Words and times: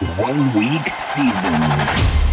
one 0.00 0.52
week 0.52 0.92
season. 1.00 2.25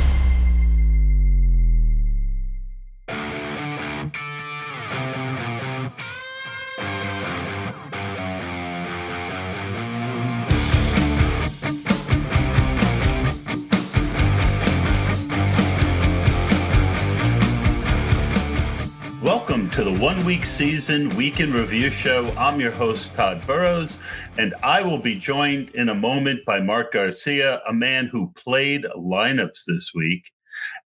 Week 20.25 20.45
season 20.45 21.09
week 21.17 21.41
in 21.41 21.51
review 21.51 21.89
show. 21.89 22.29
I'm 22.37 22.57
your 22.57 22.71
host, 22.71 23.13
Todd 23.13 23.45
Burrows, 23.45 23.99
and 24.37 24.55
I 24.63 24.81
will 24.81 24.99
be 24.99 25.15
joined 25.15 25.69
in 25.71 25.89
a 25.89 25.95
moment 25.95 26.45
by 26.45 26.61
Mark 26.61 26.93
Garcia, 26.93 27.61
a 27.67 27.73
man 27.73 28.05
who 28.05 28.31
played 28.31 28.85
lineups 28.95 29.65
this 29.67 29.91
week. 29.93 30.31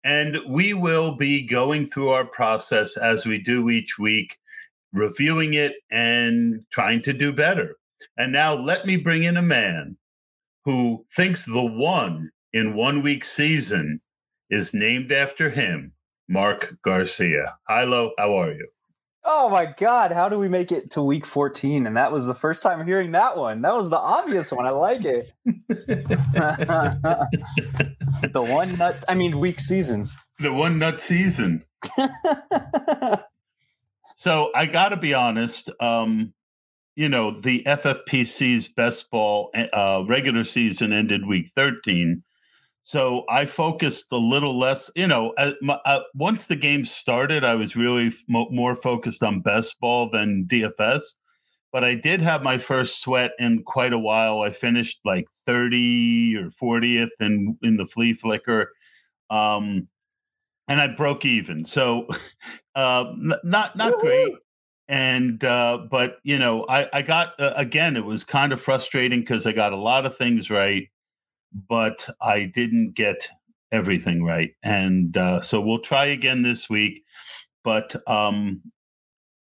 And 0.03 0.37
we 0.47 0.75
will 0.75 1.15
be 1.15 1.41
going 1.41 1.87
through 1.87 2.09
our 2.09 2.25
process 2.25 2.95
as 2.95 3.25
we 3.25 3.39
do 3.39 3.71
each 3.71 3.97
week, 3.97 4.37
reviewing 4.91 5.55
it 5.55 5.73
and 5.89 6.63
trying 6.71 7.01
to 7.01 7.13
do 7.13 7.33
better. 7.33 7.77
And 8.17 8.31
now 8.31 8.53
let 8.53 8.85
me 8.85 8.97
bring 8.97 9.23
in 9.23 9.37
a 9.37 9.41
man 9.41 9.97
who 10.63 11.05
thinks 11.15 11.45
the 11.45 11.65
one 11.65 12.29
in 12.51 12.75
one 12.75 13.01
week 13.01 13.25
season 13.25 13.99
is 14.51 14.75
named 14.75 15.11
after 15.11 15.49
him. 15.49 15.91
Mark 16.29 16.75
Garcia. 16.83 17.55
Hilo, 17.67 18.11
how 18.17 18.35
are 18.35 18.51
you? 18.51 18.67
Oh 19.25 19.49
my 19.49 19.65
God, 19.77 20.11
how 20.11 20.27
do 20.27 20.37
we 20.37 20.49
make 20.49 20.71
it 20.71 20.91
to 20.91 21.01
week 21.01 21.25
14? 21.25 21.87
And 21.87 21.95
that 21.95 22.11
was 22.11 22.27
the 22.27 22.33
first 22.33 22.61
time 22.61 22.85
hearing 22.85 23.13
that 23.13 23.37
one. 23.37 23.61
That 23.61 23.73
was 23.73 23.89
the 23.89 23.97
obvious 23.97 24.51
one. 24.51 24.65
I 24.65 24.71
like 24.71 25.05
it. 25.05 25.31
the 28.33 28.41
one 28.41 28.77
nuts, 28.77 29.05
I 29.07 29.15
mean, 29.15 29.39
week 29.39 29.61
season. 29.61 30.09
The 30.39 30.51
one 30.51 30.77
nut 30.77 31.01
season. 31.01 31.63
so 34.17 34.51
I 34.53 34.65
got 34.65 34.89
to 34.89 34.97
be 34.97 35.13
honest. 35.13 35.69
Um, 35.79 36.33
you 36.95 37.07
know, 37.07 37.31
the 37.31 37.63
FFPC's 37.63 38.67
best 38.67 39.09
ball 39.09 39.51
uh, 39.55 40.03
regular 40.05 40.43
season 40.43 40.91
ended 40.91 41.25
week 41.25 41.49
13. 41.55 42.23
So 42.83 43.23
I 43.29 43.45
focused 43.45 44.11
a 44.11 44.17
little 44.17 44.59
less. 44.59 44.91
You 44.95 45.07
know, 45.07 45.33
uh, 45.37 45.53
uh, 45.85 46.01
once 46.13 46.45
the 46.45 46.57
game 46.57 46.83
started, 46.83 47.43
I 47.43 47.55
was 47.55 47.77
really 47.77 48.07
f- 48.07 48.23
more 48.27 48.75
focused 48.75 49.23
on 49.23 49.39
best 49.39 49.79
ball 49.79 50.09
than 50.09 50.45
DFS. 50.47 51.15
But 51.71 51.85
I 51.85 51.95
did 51.95 52.21
have 52.21 52.43
my 52.43 52.57
first 52.57 53.01
sweat 53.01 53.31
in 53.39 53.63
quite 53.63 53.93
a 53.93 53.97
while. 53.97 54.41
I 54.41 54.51
finished 54.51 54.99
like 55.05 55.25
30 55.47 56.35
or 56.37 56.49
40th 56.49 57.09
in 57.21 57.57
in 57.63 57.77
the 57.77 57.85
flea 57.85 58.13
flicker, 58.13 58.73
um, 59.29 59.87
and 60.67 60.81
I 60.81 60.87
broke 60.87 61.25
even. 61.25 61.65
So 61.65 62.07
uh, 62.75 63.05
not 63.43 63.75
not 63.77 63.97
great. 63.99 64.35
And 64.89 65.41
uh, 65.43 65.79
but 65.89 66.17
you 66.23 66.37
know, 66.37 66.65
I 66.67 66.89
I 66.91 67.01
got 67.01 67.39
uh, 67.39 67.53
again. 67.55 67.95
It 67.95 68.03
was 68.03 68.25
kind 68.25 68.51
of 68.51 68.61
frustrating 68.61 69.21
because 69.21 69.47
I 69.47 69.53
got 69.53 69.71
a 69.71 69.77
lot 69.77 70.05
of 70.05 70.17
things 70.17 70.49
right 70.51 70.89
but 71.53 72.09
I 72.21 72.45
didn't 72.45 72.93
get 72.93 73.27
everything 73.71 74.23
right. 74.23 74.51
And 74.63 75.15
uh, 75.17 75.41
so 75.41 75.59
we'll 75.59 75.79
try 75.79 76.05
again 76.05 76.41
this 76.41 76.69
week. 76.69 77.03
But 77.63 77.95
um, 78.09 78.61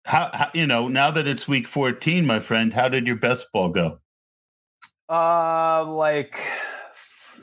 how, 0.06 0.30
how, 0.34 0.50
you 0.54 0.68
know 0.68 0.88
now 0.88 1.12
that 1.12 1.28
it's 1.28 1.48
week 1.48 1.68
14, 1.68 2.26
my 2.26 2.40
friend, 2.40 2.74
how 2.74 2.90
did 2.90 3.08
your 3.08 3.16
best 3.18 3.52
ball 3.52 3.70
go? 3.70 4.00
Uh, 5.10 5.86
like 5.86 6.40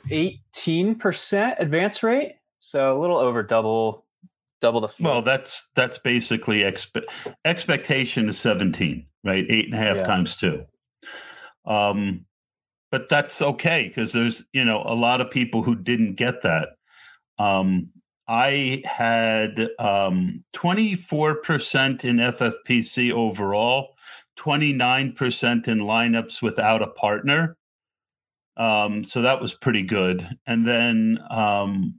18% 0.09 1.59
advance 1.59 2.03
rate. 2.03 2.35
So 2.59 2.97
a 2.97 2.99
little 2.99 3.17
over 3.17 3.43
double 3.43 4.05
double 4.61 4.81
the 4.81 4.87
field. 4.87 5.09
Well, 5.09 5.21
that's 5.21 5.67
that's 5.75 5.97
basically 5.97 6.59
expe- 6.59 7.03
expectation 7.43 8.29
is 8.29 8.39
17, 8.39 9.05
right? 9.23 9.45
Eight 9.49 9.65
and 9.65 9.73
a 9.73 9.77
half 9.77 9.97
yeah. 9.97 10.03
times 10.03 10.35
two. 10.35 10.65
Um, 11.65 12.25
but 12.91 13.09
that's 13.09 13.41
okay 13.41 13.87
because 13.87 14.13
there's 14.13 14.45
you 14.53 14.65
know 14.65 14.83
a 14.85 14.95
lot 14.95 15.21
of 15.21 15.31
people 15.31 15.63
who 15.63 15.75
didn't 15.75 16.15
get 16.15 16.43
that. 16.43 16.69
Um, 17.39 17.89
i 18.27 18.81
had 18.85 19.67
um, 19.79 20.43
24% 20.55 22.05
in 22.05 22.17
ffpc 22.17 23.11
overall 23.11 23.95
29% 24.39 25.67
in 25.67 25.79
lineups 25.79 26.41
without 26.41 26.81
a 26.81 26.87
partner. 26.87 27.57
Um, 28.57 29.03
so 29.03 29.21
that 29.21 29.39
was 29.39 29.53
pretty 29.53 29.83
good. 29.83 30.27
And 30.47 30.67
then 30.67 31.19
um, 31.29 31.95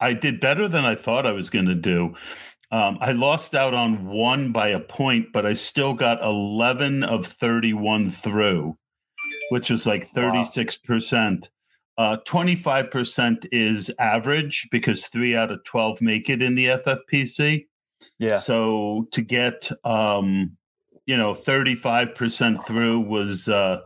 i 0.00 0.12
did 0.12 0.40
better 0.40 0.68
than 0.68 0.84
i 0.84 0.94
thought 0.94 1.26
i 1.26 1.32
was 1.32 1.48
going 1.50 1.66
to 1.66 1.74
do 1.74 2.14
um, 2.72 2.96
I 3.02 3.12
lost 3.12 3.54
out 3.54 3.74
on 3.74 4.06
one 4.06 4.50
by 4.50 4.68
a 4.68 4.80
point, 4.80 5.26
but 5.30 5.44
I 5.44 5.52
still 5.52 5.92
got 5.92 6.24
11 6.24 7.02
of 7.04 7.26
31 7.26 8.10
through, 8.10 8.78
which 9.50 9.68
was 9.68 9.86
like 9.86 10.10
36%. 10.10 11.48
Wow. 11.98 12.12
Uh, 12.12 12.16
25% 12.26 13.46
is 13.52 13.90
average 13.98 14.68
because 14.72 15.06
three 15.06 15.36
out 15.36 15.50
of 15.50 15.62
12 15.64 16.00
make 16.00 16.30
it 16.30 16.42
in 16.42 16.54
the 16.54 16.66
FFPC. 16.68 17.66
Yeah. 18.18 18.38
So 18.38 19.06
to 19.12 19.20
get, 19.20 19.70
um, 19.84 20.56
you 21.04 21.18
know, 21.18 21.34
35% 21.34 22.64
through 22.64 23.00
was, 23.00 23.48
uh, 23.48 23.80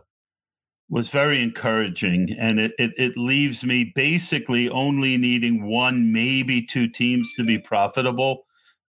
was 0.89 1.09
very 1.09 1.43
encouraging 1.43 2.33
and 2.39 2.57
it, 2.57 2.71
it, 2.79 2.91
it 2.97 3.17
leaves 3.17 3.65
me 3.65 3.91
basically 3.93 4.69
only 4.69 5.17
needing 5.17 5.67
one 5.67 6.13
maybe 6.13 6.65
two 6.65 6.87
teams 6.87 7.33
to 7.33 7.43
be 7.43 7.59
profitable 7.59 8.46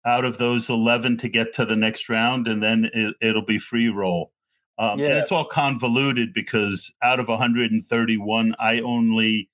out 0.04 0.24
of 0.24 0.38
those 0.38 0.68
11 0.68 1.18
to 1.18 1.28
get 1.28 1.52
to 1.54 1.64
the 1.64 1.76
next 1.76 2.08
round, 2.08 2.46
and 2.46 2.62
then 2.62 2.90
it, 2.92 3.34
will 3.34 3.44
be 3.44 3.58
free 3.58 3.88
roll. 3.88 4.32
Um, 4.78 4.98
yeah. 4.98 5.06
And 5.06 5.18
it's 5.18 5.32
all 5.32 5.44
convoluted 5.44 6.34
because 6.34 6.92
out 7.02 7.20
of 7.20 7.28
131, 7.28 8.54
I 8.58 8.80
only 8.80 9.48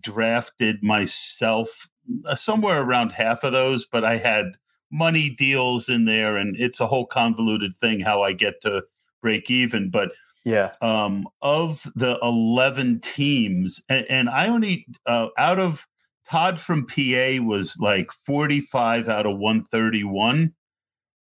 drafted 0.00 0.82
myself 0.82 1.88
uh, 2.24 2.34
somewhere 2.34 2.82
around 2.82 3.10
half 3.10 3.44
of 3.44 3.52
those, 3.52 3.86
but 3.86 4.04
I 4.04 4.16
had 4.18 4.56
money 4.90 5.30
deals 5.30 5.88
in 5.88 6.04
there, 6.04 6.36
and 6.36 6.56
it's 6.58 6.80
a 6.80 6.86
whole 6.86 7.06
convoluted 7.06 7.76
thing 7.76 8.00
how 8.00 8.22
I 8.22 8.32
get 8.32 8.60
to 8.62 8.82
break 9.22 9.50
even. 9.50 9.90
But 9.90 10.10
yeah, 10.44 10.72
um, 10.80 11.26
of 11.42 11.90
the 11.94 12.18
11 12.22 13.00
teams, 13.00 13.80
and, 13.88 14.06
and 14.08 14.28
I 14.28 14.48
only 14.48 14.86
uh, 15.06 15.28
out 15.38 15.58
of 15.58 15.86
Todd 16.30 16.58
from 16.58 16.86
PA 16.86 17.42
was 17.42 17.76
like 17.80 18.10
45 18.26 19.08
out 19.08 19.26
of 19.26 19.38
131, 19.38 20.52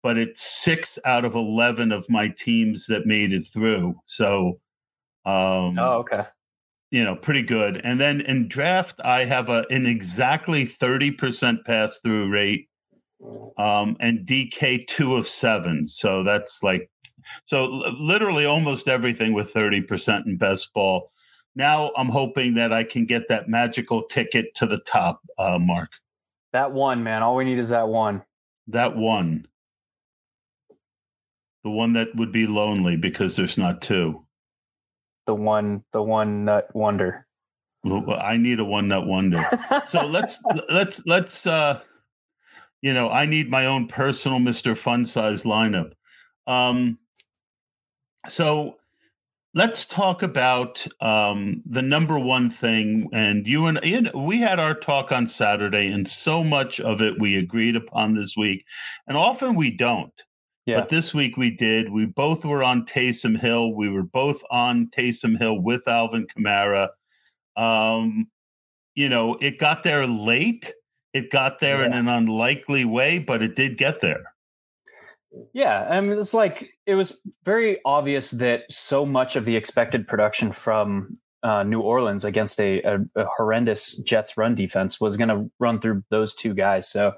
but 0.02 0.16
it's 0.16 0.42
six 0.42 0.98
out 1.04 1.24
of 1.24 1.34
11 1.34 1.92
of 1.92 2.08
my 2.08 2.28
teams 2.28 2.86
that 2.86 3.06
made 3.06 3.32
it 3.32 3.44
through. 3.52 3.94
So, 4.06 4.60
um, 5.26 5.78
oh, 5.78 5.98
okay. 6.00 6.24
You 6.90 7.04
know, 7.04 7.16
pretty 7.16 7.42
good. 7.42 7.80
And 7.84 8.00
then 8.00 8.20
in 8.22 8.48
draft, 8.48 9.00
I 9.04 9.24
have 9.24 9.48
a 9.48 9.64
an 9.70 9.86
exactly 9.86 10.64
30% 10.64 11.64
pass 11.64 11.98
through 12.00 12.30
rate 12.30 12.68
um, 13.58 13.96
and 14.00 14.26
DK 14.26 14.86
two 14.86 15.16
of 15.16 15.28
seven. 15.28 15.86
So 15.86 16.22
that's 16.22 16.62
like, 16.62 16.90
so 17.46 17.64
literally 17.98 18.44
almost 18.44 18.86
everything 18.86 19.32
with 19.32 19.52
30% 19.52 20.26
in 20.26 20.36
best 20.36 20.72
ball 20.72 21.10
now 21.56 21.92
I'm 21.96 22.08
hoping 22.08 22.54
that 22.54 22.72
I 22.72 22.84
can 22.84 23.06
get 23.06 23.28
that 23.28 23.48
magical 23.48 24.02
ticket 24.02 24.54
to 24.56 24.66
the 24.66 24.78
top, 24.78 25.20
uh, 25.38 25.58
Mark. 25.58 25.90
That 26.52 26.72
one, 26.72 27.02
man. 27.02 27.22
All 27.22 27.36
we 27.36 27.44
need 27.44 27.58
is 27.58 27.70
that 27.70 27.88
one. 27.88 28.22
That 28.68 28.96
one. 28.96 29.46
The 31.62 31.70
one 31.70 31.94
that 31.94 32.14
would 32.14 32.32
be 32.32 32.46
lonely 32.46 32.96
because 32.96 33.36
there's 33.36 33.58
not 33.58 33.82
two. 33.82 34.24
The 35.26 35.34
one, 35.34 35.82
the 35.92 36.02
one 36.02 36.44
nut 36.44 36.68
wonder. 36.74 37.26
I 37.84 38.36
need 38.36 38.60
a 38.60 38.64
one 38.64 38.88
nut 38.88 39.06
wonder. 39.06 39.42
so 39.88 40.06
let's 40.06 40.40
let's 40.70 41.04
let's 41.06 41.46
uh 41.46 41.80
you 42.82 42.92
know, 42.92 43.10
I 43.10 43.24
need 43.24 43.50
my 43.50 43.66
own 43.66 43.88
personal 43.88 44.38
Mr. 44.38 44.76
Fun 44.76 45.06
size 45.06 45.44
lineup. 45.44 45.92
Um 46.46 46.98
so 48.28 48.76
let's 49.54 49.86
talk 49.86 50.22
about 50.22 50.84
um, 51.00 51.62
the 51.64 51.82
number 51.82 52.18
one 52.18 52.50
thing. 52.50 53.08
And 53.12 53.46
you 53.46 53.66
and 53.66 53.80
Ian, 53.84 54.10
we 54.14 54.38
had 54.38 54.58
our 54.58 54.74
talk 54.74 55.12
on 55.12 55.26
Saturday, 55.26 55.90
and 55.90 56.08
so 56.08 56.44
much 56.44 56.80
of 56.80 57.00
it 57.00 57.20
we 57.20 57.36
agreed 57.36 57.76
upon 57.76 58.14
this 58.14 58.36
week, 58.36 58.64
and 59.06 59.16
often 59.16 59.54
we 59.54 59.70
don't. 59.70 60.12
Yeah. 60.66 60.80
But 60.80 60.88
this 60.88 61.12
week 61.12 61.36
we 61.36 61.50
did. 61.50 61.90
We 61.90 62.06
both 62.06 62.44
were 62.44 62.64
on 62.64 62.86
Taysom 62.86 63.38
Hill. 63.38 63.74
We 63.74 63.90
were 63.90 64.02
both 64.02 64.42
on 64.50 64.88
Taysom 64.96 65.38
Hill 65.38 65.60
with 65.60 65.86
Alvin 65.86 66.26
Kamara. 66.26 66.88
Um, 67.54 68.28
you 68.94 69.10
know, 69.10 69.36
it 69.42 69.58
got 69.58 69.82
there 69.82 70.06
late. 70.06 70.72
It 71.12 71.30
got 71.30 71.60
there 71.60 71.80
yeah. 71.80 71.86
in 71.86 71.92
an 71.92 72.08
unlikely 72.08 72.86
way, 72.86 73.18
but 73.18 73.42
it 73.42 73.56
did 73.56 73.76
get 73.76 74.00
there. 74.00 74.33
Yeah, 75.52 75.86
I 75.90 76.00
mean, 76.00 76.18
it's 76.18 76.34
like 76.34 76.70
it 76.86 76.94
was 76.94 77.20
very 77.44 77.78
obvious 77.84 78.30
that 78.32 78.64
so 78.70 79.04
much 79.04 79.36
of 79.36 79.44
the 79.44 79.56
expected 79.56 80.06
production 80.06 80.52
from 80.52 81.18
uh, 81.42 81.62
New 81.62 81.80
Orleans 81.80 82.24
against 82.24 82.60
a, 82.60 82.80
a, 82.82 82.98
a, 83.16 83.26
horrendous 83.36 83.98
Jets 84.02 84.36
run 84.36 84.54
defense 84.54 84.98
was 84.98 85.18
going 85.18 85.28
to 85.28 85.50
run 85.58 85.78
through 85.78 86.02
those 86.08 86.34
two 86.34 86.54
guys. 86.54 86.88
So 86.88 87.12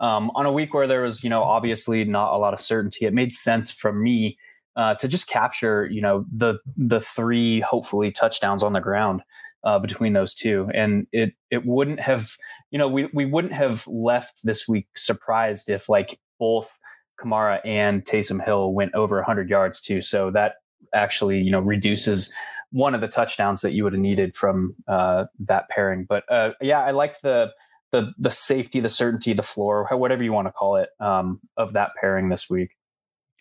um, 0.00 0.32
on 0.34 0.46
a 0.46 0.52
week 0.52 0.74
where 0.74 0.88
there 0.88 1.02
was, 1.02 1.22
you 1.22 1.30
know, 1.30 1.42
obviously 1.44 2.04
not 2.04 2.32
a 2.32 2.38
lot 2.38 2.54
of 2.54 2.60
certainty, 2.60 3.06
it 3.06 3.14
made 3.14 3.32
sense 3.32 3.70
for 3.70 3.92
me 3.92 4.36
uh, 4.76 4.94
to 4.94 5.08
just 5.08 5.28
capture, 5.28 5.88
you 5.90 6.00
know, 6.00 6.24
the 6.32 6.58
the 6.76 7.00
three 7.00 7.60
hopefully 7.60 8.12
touchdowns 8.12 8.62
on 8.62 8.72
the 8.72 8.80
ground 8.80 9.22
uh, 9.64 9.78
between 9.78 10.12
those 10.12 10.34
two, 10.34 10.70
and 10.72 11.06
it 11.12 11.34
it 11.50 11.66
wouldn't 11.66 11.98
have, 11.98 12.30
you 12.70 12.78
know, 12.78 12.88
we 12.88 13.08
we 13.12 13.26
wouldn't 13.26 13.54
have 13.54 13.86
left 13.88 14.34
this 14.44 14.68
week 14.68 14.86
surprised 14.96 15.68
if 15.68 15.88
like 15.88 16.20
both 16.38 16.78
Kamara 17.18 17.60
and 17.64 18.04
Taysom 18.04 18.44
Hill 18.44 18.72
went 18.72 18.94
over 18.94 19.16
100 19.16 19.48
yards 19.48 19.80
too. 19.80 20.02
So 20.02 20.30
that 20.30 20.54
actually, 20.94 21.40
you 21.40 21.50
know, 21.50 21.60
reduces 21.60 22.34
one 22.70 22.94
of 22.94 23.00
the 23.00 23.08
touchdowns 23.08 23.60
that 23.62 23.72
you 23.72 23.84
would 23.84 23.92
have 23.92 24.02
needed 24.02 24.34
from 24.34 24.74
uh, 24.86 25.24
that 25.40 25.68
pairing. 25.68 26.04
But 26.04 26.30
uh, 26.30 26.52
yeah, 26.60 26.80
I 26.80 26.90
like 26.90 27.20
the 27.20 27.52
the 27.90 28.12
the 28.18 28.30
safety, 28.30 28.80
the 28.80 28.90
certainty, 28.90 29.32
the 29.32 29.42
floor, 29.42 29.88
whatever 29.92 30.22
you 30.22 30.32
want 30.32 30.48
to 30.48 30.52
call 30.52 30.76
it, 30.76 30.90
um, 31.00 31.40
of 31.56 31.72
that 31.72 31.92
pairing 32.00 32.28
this 32.28 32.50
week. 32.50 32.76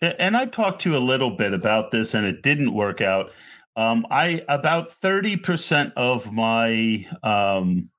And 0.01 0.37
I 0.37 0.45
talked 0.45 0.81
to 0.83 0.91
you 0.91 0.97
a 0.97 0.99
little 0.99 1.31
bit 1.31 1.53
about 1.53 1.91
this, 1.91 2.13
and 2.13 2.25
it 2.25 2.43
didn't 2.43 2.73
work 2.73 3.01
out. 3.01 3.31
Um, 3.75 4.05
I 4.09 4.43
about 4.47 4.91
thirty 4.91 5.37
percent 5.37 5.93
of 5.97 6.31
my 6.31 7.05
um, 7.23 7.89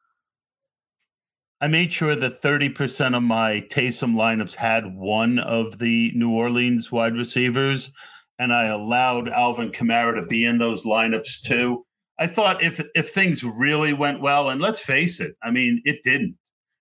I 1.60 1.66
made 1.66 1.92
sure 1.92 2.14
that 2.14 2.40
30% 2.40 3.16
of 3.16 3.22
my 3.22 3.66
Taysom 3.70 4.14
lineups 4.14 4.54
had 4.54 4.94
one 4.94 5.40
of 5.40 5.78
the 5.78 6.12
New 6.14 6.30
Orleans 6.30 6.92
wide 6.92 7.16
receivers 7.16 7.92
and 8.38 8.52
I 8.52 8.66
allowed 8.66 9.28
Alvin 9.28 9.70
Kamara 9.70 10.14
to 10.14 10.26
be 10.26 10.44
in 10.44 10.58
those 10.58 10.84
lineups 10.84 11.42
too. 11.42 11.84
I 12.18 12.26
thought 12.26 12.62
if 12.62 12.80
if 12.94 13.10
things 13.10 13.44
really 13.44 13.92
went 13.92 14.20
well, 14.20 14.48
and 14.48 14.60
let's 14.60 14.80
face 14.80 15.20
it, 15.20 15.36
I 15.42 15.50
mean, 15.50 15.82
it 15.84 16.02
didn't. 16.04 16.36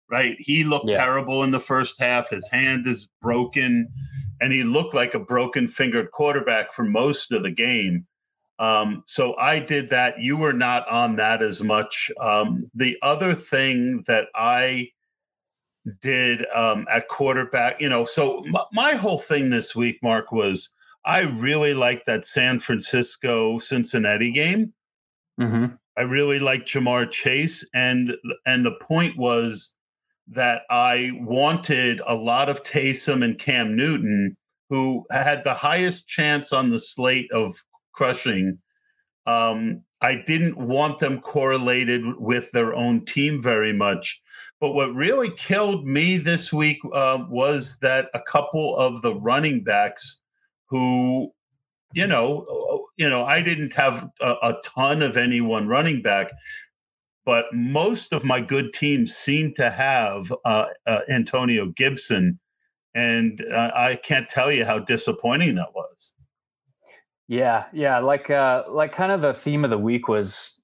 Right? 0.09 0.35
He 0.39 0.63
looked 0.63 0.89
yeah. 0.89 0.97
terrible 0.97 1.43
in 1.43 1.51
the 1.51 1.59
first 1.59 1.99
half. 1.99 2.29
His 2.29 2.47
hand 2.47 2.87
is 2.87 3.09
broken, 3.21 3.89
and 4.39 4.53
he 4.53 4.63
looked 4.63 4.93
like 4.93 5.13
a 5.13 5.19
broken 5.19 5.67
fingered 5.67 6.11
quarterback 6.11 6.73
for 6.73 6.83
most 6.83 7.31
of 7.31 7.43
the 7.43 7.51
game. 7.51 8.06
Um, 8.59 9.03
so 9.05 9.35
I 9.37 9.59
did 9.59 9.89
that. 9.89 10.19
You 10.19 10.37
were 10.37 10.53
not 10.53 10.87
on 10.87 11.15
that 11.17 11.41
as 11.41 11.61
much. 11.61 12.11
Um, 12.19 12.69
the 12.73 12.97
other 13.01 13.33
thing 13.33 14.03
that 14.07 14.27
I 14.35 14.89
did 16.01 16.45
um, 16.55 16.85
at 16.91 17.07
quarterback, 17.07 17.79
you 17.79 17.89
know, 17.89 18.05
so 18.05 18.43
m- 18.45 18.55
my 18.73 18.93
whole 18.93 19.19
thing 19.19 19.49
this 19.49 19.75
week, 19.75 19.99
Mark, 20.01 20.31
was 20.31 20.69
I 21.05 21.21
really 21.21 21.73
like 21.73 22.05
that 22.05 22.25
San 22.25 22.59
Francisco 22.59 23.59
Cincinnati 23.59 24.31
game. 24.31 24.73
Mm-hmm. 25.39 25.75
I 25.97 26.01
really 26.01 26.39
like 26.39 26.65
Ja'Marr 26.65 27.09
Chase, 27.09 27.67
and 27.73 28.15
and 28.45 28.65
the 28.65 28.75
point 28.81 29.17
was 29.17 29.73
that 30.27 30.63
I 30.69 31.11
wanted 31.21 32.01
a 32.05 32.15
lot 32.15 32.49
of 32.49 32.63
Taysom 32.63 33.23
and 33.23 33.39
Cam 33.39 33.75
Newton, 33.75 34.35
who 34.69 35.05
had 35.09 35.43
the 35.43 35.53
highest 35.53 36.07
chance 36.07 36.51
on 36.51 36.69
the 36.69 36.79
slate 36.79 37.31
of 37.31 37.63
crushing. 37.97 38.59
Um, 39.25 39.81
I 40.01 40.23
didn't 40.25 40.57
want 40.57 40.99
them 40.99 41.19
correlated 41.19 42.03
with 42.17 42.51
their 42.51 42.75
own 42.75 43.03
team 43.05 43.41
very 43.41 43.73
much. 43.73 44.21
But 44.61 44.73
what 44.73 44.93
really 44.93 45.31
killed 45.31 45.85
me 45.87 46.17
this 46.17 46.53
week 46.53 46.77
uh, 46.93 47.25
was 47.27 47.79
that 47.79 48.09
a 48.13 48.21
couple 48.21 48.77
of 48.77 49.01
the 49.01 49.15
running 49.15 49.63
backs 49.63 50.21
who 50.69 51.31
you 51.93 52.05
know 52.05 52.45
you 52.97 53.09
know 53.09 53.23
i 53.23 53.41
didn't 53.41 53.71
have 53.71 54.09
a, 54.19 54.35
a, 54.43 54.55
ton 54.65 55.01
of 55.01 55.15
any 55.15 55.39
one 55.39 55.69
running 55.69 56.01
back 56.01 56.27
but 57.25 57.45
most 57.53 58.11
of 58.11 58.25
my 58.25 58.41
good 58.41 58.73
teams 58.73 59.15
seem 59.15 59.53
to 59.53 59.69
have 59.69 60.33
uh, 60.43 60.65
uh, 60.85 60.99
antonio 61.09 61.67
gibson 61.67 62.37
and 62.93 63.41
uh, 63.53 63.71
i 63.73 63.95
can't 63.95 64.27
tell 64.27 64.51
you 64.51 64.65
how 64.65 64.77
disappointing 64.77 65.55
that 65.55 65.73
was 65.73 66.11
yeah 67.27 67.65
yeah 67.73 67.99
like 67.99 68.29
uh, 68.29 68.63
like 68.69 68.93
kind 68.93 69.11
of 69.11 69.21
the 69.21 69.33
theme 69.33 69.63
of 69.63 69.69
the 69.69 69.77
week 69.77 70.07
was 70.07 70.61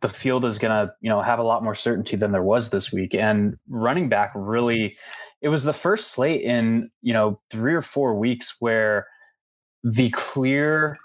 the 0.00 0.08
field 0.08 0.44
is 0.44 0.58
going 0.58 0.86
to 0.86 0.92
you 1.00 1.08
know 1.08 1.22
have 1.22 1.38
a 1.38 1.44
lot 1.44 1.62
more 1.62 1.74
certainty 1.74 2.16
than 2.16 2.32
there 2.32 2.42
was 2.42 2.70
this 2.70 2.92
week 2.92 3.14
and 3.14 3.56
running 3.68 4.08
back 4.08 4.32
really 4.34 4.96
it 5.40 5.48
was 5.48 5.64
the 5.64 5.72
first 5.72 6.12
slate 6.12 6.42
in 6.42 6.90
you 7.02 7.12
know 7.12 7.40
three 7.50 7.74
or 7.74 7.82
four 7.82 8.14
weeks 8.14 8.56
where 8.58 9.06
the 9.84 10.10
clear 10.10 10.98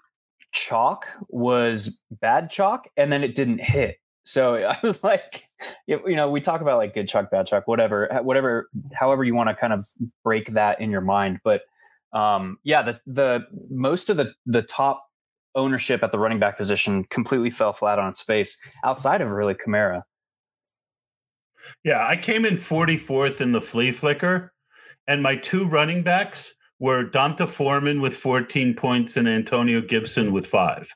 chalk 0.51 1.07
was 1.29 2.01
bad 2.11 2.49
chalk 2.49 2.87
and 2.97 3.11
then 3.11 3.23
it 3.23 3.35
didn't 3.35 3.61
hit. 3.61 3.97
So 4.23 4.55
I 4.69 4.77
was 4.83 5.03
like, 5.03 5.43
you 5.87 6.15
know, 6.15 6.29
we 6.29 6.41
talk 6.41 6.61
about 6.61 6.77
like 6.77 6.93
good 6.93 7.07
chalk, 7.07 7.29
bad 7.31 7.47
chalk, 7.47 7.67
whatever, 7.67 8.09
whatever, 8.23 8.69
however 8.93 9.23
you 9.23 9.35
want 9.35 9.49
to 9.49 9.55
kind 9.55 9.73
of 9.73 9.87
break 10.23 10.49
that 10.53 10.81
in 10.81 10.91
your 10.91 11.01
mind. 11.01 11.39
But 11.43 11.63
um, 12.13 12.57
yeah, 12.63 12.81
the 12.81 12.99
the 13.05 13.47
most 13.69 14.09
of 14.09 14.17
the 14.17 14.33
the 14.45 14.61
top 14.61 15.03
ownership 15.55 16.03
at 16.03 16.11
the 16.11 16.19
running 16.19 16.39
back 16.39 16.57
position 16.57 17.03
completely 17.05 17.49
fell 17.49 17.73
flat 17.73 17.99
on 17.99 18.09
its 18.09 18.21
face 18.21 18.57
outside 18.83 19.21
of 19.21 19.29
really 19.29 19.55
Kamara. 19.55 20.03
Yeah, 21.83 22.05
I 22.07 22.15
came 22.15 22.45
in 22.45 22.55
44th 22.55 23.41
in 23.41 23.51
the 23.51 23.61
flea 23.61 23.91
flicker, 23.91 24.53
and 25.07 25.21
my 25.21 25.35
two 25.35 25.67
running 25.67 26.03
backs 26.03 26.53
were 26.79 27.03
D'Onta 27.03 27.47
Foreman 27.47 28.01
with 28.01 28.15
14 28.15 28.75
points 28.75 29.17
and 29.17 29.27
Antonio 29.27 29.81
Gibson 29.81 30.31
with 30.31 30.45
five. 30.45 30.89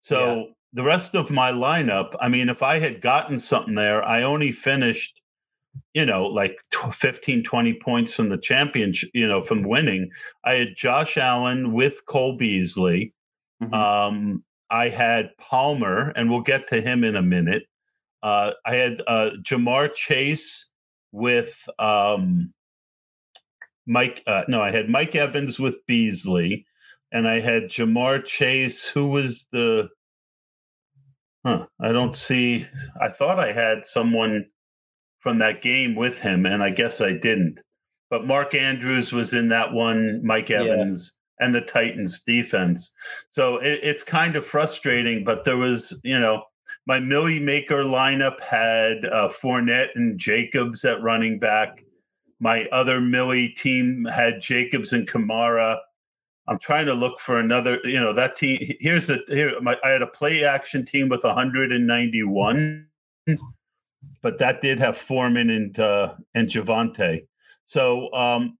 So 0.00 0.36
yeah. 0.36 0.42
the 0.74 0.84
rest 0.84 1.14
of 1.14 1.30
my 1.30 1.50
lineup, 1.50 2.14
I 2.20 2.28
mean, 2.28 2.48
if 2.48 2.62
I 2.62 2.78
had 2.78 3.00
gotten 3.00 3.38
something 3.38 3.74
there, 3.74 4.04
I 4.04 4.22
only 4.22 4.52
finished, 4.52 5.20
you 5.94 6.04
know, 6.04 6.26
like 6.26 6.58
15, 6.92 7.42
20 7.42 7.74
points 7.80 8.14
from 8.14 8.28
the 8.28 8.38
championship, 8.38 9.10
you 9.14 9.26
know, 9.26 9.40
from 9.40 9.62
winning. 9.62 10.10
I 10.44 10.54
had 10.54 10.76
Josh 10.76 11.16
Allen 11.16 11.72
with 11.72 12.04
Cole 12.06 12.36
Beasley. 12.36 13.12
Mm-hmm. 13.62 13.74
Um, 13.74 14.44
I 14.70 14.88
had 14.88 15.30
Palmer, 15.38 16.12
and 16.16 16.30
we'll 16.30 16.40
get 16.40 16.68
to 16.68 16.80
him 16.80 17.04
in 17.04 17.16
a 17.16 17.22
minute. 17.22 17.64
Uh, 18.22 18.52
I 18.64 18.74
had 18.74 19.02
uh, 19.06 19.30
Ja'Marr 19.42 19.94
Chase 19.94 20.72
with 21.12 21.68
um, 21.78 22.52
Mike. 23.86 24.22
Uh, 24.26 24.42
no, 24.48 24.60
I 24.60 24.70
had 24.70 24.88
Mike 24.88 25.14
Evans 25.14 25.58
with 25.58 25.84
Beasley, 25.86 26.66
and 27.12 27.28
I 27.28 27.40
had 27.40 27.64
Ja'Marr 27.64 28.24
Chase. 28.24 28.84
Who 28.84 29.08
was 29.08 29.46
the? 29.52 29.88
Huh. 31.44 31.66
I 31.80 31.92
don't 31.92 32.16
see. 32.16 32.66
I 33.00 33.08
thought 33.08 33.38
I 33.38 33.52
had 33.52 33.86
someone 33.86 34.46
from 35.20 35.38
that 35.38 35.62
game 35.62 35.94
with 35.94 36.18
him, 36.18 36.46
and 36.46 36.62
I 36.62 36.70
guess 36.70 37.00
I 37.00 37.12
didn't. 37.12 37.58
But 38.10 38.26
Mark 38.26 38.54
Andrews 38.54 39.12
was 39.12 39.34
in 39.34 39.48
that 39.48 39.72
one. 39.72 40.20
Mike 40.24 40.50
Evans. 40.50 41.12
Yeah. 41.12 41.22
And 41.38 41.54
the 41.54 41.60
Titans 41.60 42.20
defense. 42.20 42.94
So 43.28 43.58
it, 43.58 43.80
it's 43.82 44.02
kind 44.02 44.36
of 44.36 44.46
frustrating, 44.46 45.22
but 45.22 45.44
there 45.44 45.58
was, 45.58 46.00
you 46.02 46.18
know, 46.18 46.42
my 46.86 47.00
Milly 47.00 47.40
Maker 47.40 47.84
lineup 47.84 48.40
had 48.40 49.04
uh, 49.06 49.28
Fournette 49.28 49.90
and 49.96 50.18
Jacobs 50.18 50.84
at 50.84 51.02
running 51.02 51.38
back. 51.38 51.82
My 52.38 52.66
other 52.66 53.00
Millie 53.00 53.50
team 53.50 54.06
had 54.06 54.40
Jacobs 54.40 54.92
and 54.92 55.08
Kamara. 55.08 55.78
I'm 56.48 56.58
trying 56.58 56.86
to 56.86 56.94
look 56.94 57.18
for 57.18 57.38
another. 57.40 57.80
You 57.84 58.00
know 58.00 58.12
that 58.12 58.36
team. 58.36 58.58
Here's 58.78 59.10
a 59.10 59.18
here. 59.28 59.60
My, 59.60 59.76
I 59.82 59.90
had 59.90 60.02
a 60.02 60.06
play 60.06 60.44
action 60.44 60.84
team 60.84 61.08
with 61.08 61.24
191, 61.24 62.86
but 64.22 64.38
that 64.38 64.60
did 64.60 64.78
have 64.78 64.96
Foreman 64.96 65.50
and 65.50 65.78
uh, 65.78 66.14
and 66.34 66.48
Javonte. 66.48 67.26
So 67.66 68.12
um, 68.12 68.56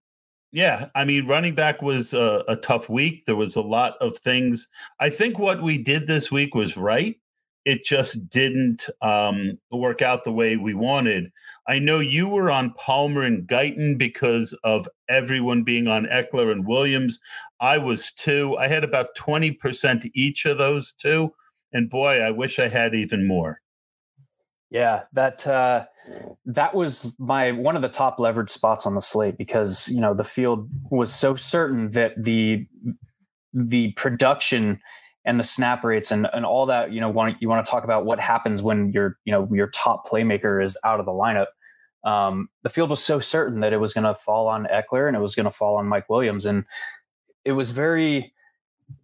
yeah, 0.53 0.87
I 0.95 1.05
mean, 1.05 1.27
running 1.27 1.55
back 1.55 1.83
was 1.83 2.15
a, 2.15 2.45
a 2.49 2.57
tough 2.57 2.89
week. 2.89 3.25
There 3.27 3.37
was 3.37 3.57
a 3.57 3.63
lot 3.63 3.95
of 4.01 4.19
things. 4.19 4.69
I 5.01 5.11
think 5.11 5.39
what 5.39 5.63
we 5.63 5.79
did 5.79 6.07
this 6.07 6.31
week 6.31 6.55
was 6.55 6.77
right. 6.77 7.17
It 7.67 7.85
just 7.85 8.31
didn't 8.31 8.87
um, 9.03 9.59
work 9.73 10.01
out 10.01 10.23
the 10.23 10.33
way 10.33 10.57
we 10.57 10.73
wanted. 10.73 11.33
I 11.67 11.81
know 11.81 11.99
you 11.99 12.29
were 12.29 12.49
on 12.49 12.73
Palmer 12.75 13.23
and 13.23 13.47
Guyton 13.47 13.99
because 13.99 14.53
of 14.63 14.89
everyone 15.09 15.65
being 15.65 15.89
on 15.89 16.07
Ekeler 16.07 16.53
and 16.53 16.65
Williams. 16.65 17.19
I 17.61 17.79
was 17.79 18.13
too. 18.13 18.57
I 18.57 18.69
had 18.69 18.85
about 18.85 19.17
20% 19.17 20.11
each 20.15 20.47
of 20.47 20.59
those 20.59 20.93
two. 20.93 21.35
And 21.73 21.91
boy, 21.91 22.21
I 22.21 22.31
wish 22.31 22.61
I 22.61 22.69
had 22.69 22.95
even 22.95 23.27
more. 23.27 23.61
Yeah, 24.71 25.03
that 25.13 25.47
uh, 25.47 25.87
that 26.47 26.75
was 26.75 27.17
my 27.19 27.53
one 27.53 27.77
of 27.77 27.83
the 27.83 27.89
top 27.89 28.19
leverage 28.19 28.51
spots 28.51 28.87
on 28.87 28.95
the 28.95 29.01
slate 29.01 29.39
because 29.39 29.89
you 29.89 30.01
know 30.01 30.15
the 30.15 30.25
field 30.25 30.69
was 30.91 31.15
so 31.15 31.37
certain 31.37 31.91
that 31.93 32.21
the 32.23 32.67
the 33.53 33.93
production 33.93 34.81
and 35.25 35.41
the 35.41 35.45
snap 35.45 35.83
rates 35.83 36.11
and, 36.11 36.29
and 36.33 36.45
all 36.45 36.67
that 36.67 36.93
you 36.93 37.01
know 37.01 37.09
want 37.09 37.37
you 37.41 37.49
want 37.49 37.65
to 37.65 37.71
talk 37.71 37.85
about 37.85 38.05
what 38.05 38.19
happens 38.19 38.61
when 38.61 38.91
your 38.91 39.19
you 39.25 39.33
know 39.33 39.49
your 39.53 39.69
top 39.69 40.07
playmaker 40.09 40.63
is 40.63 40.77
out 40.85 41.01
of 41.01 41.07
the 41.07 41.13
lineup 41.13 41.47
um, 42.07 42.49
the 42.63 42.71
field 42.71 42.89
was 42.89 43.05
so 43.05 43.19
certain 43.19 43.61
that 43.61 43.73
it 43.73 43.81
was 43.81 43.93
going 43.93 44.05
to 44.05 44.15
fall 44.15 44.47
on 44.47 44.67
Ekeler 44.67 45.09
and 45.09 45.17
it 45.17 45.21
was 45.21 45.35
going 45.35 45.45
to 45.45 45.51
fall 45.51 45.77
on 45.77 45.89
Mike 45.89 46.09
Williams. 46.09 46.47
And 46.47 46.65
it 47.45 47.53
was 47.53 47.73
very, 47.73 48.33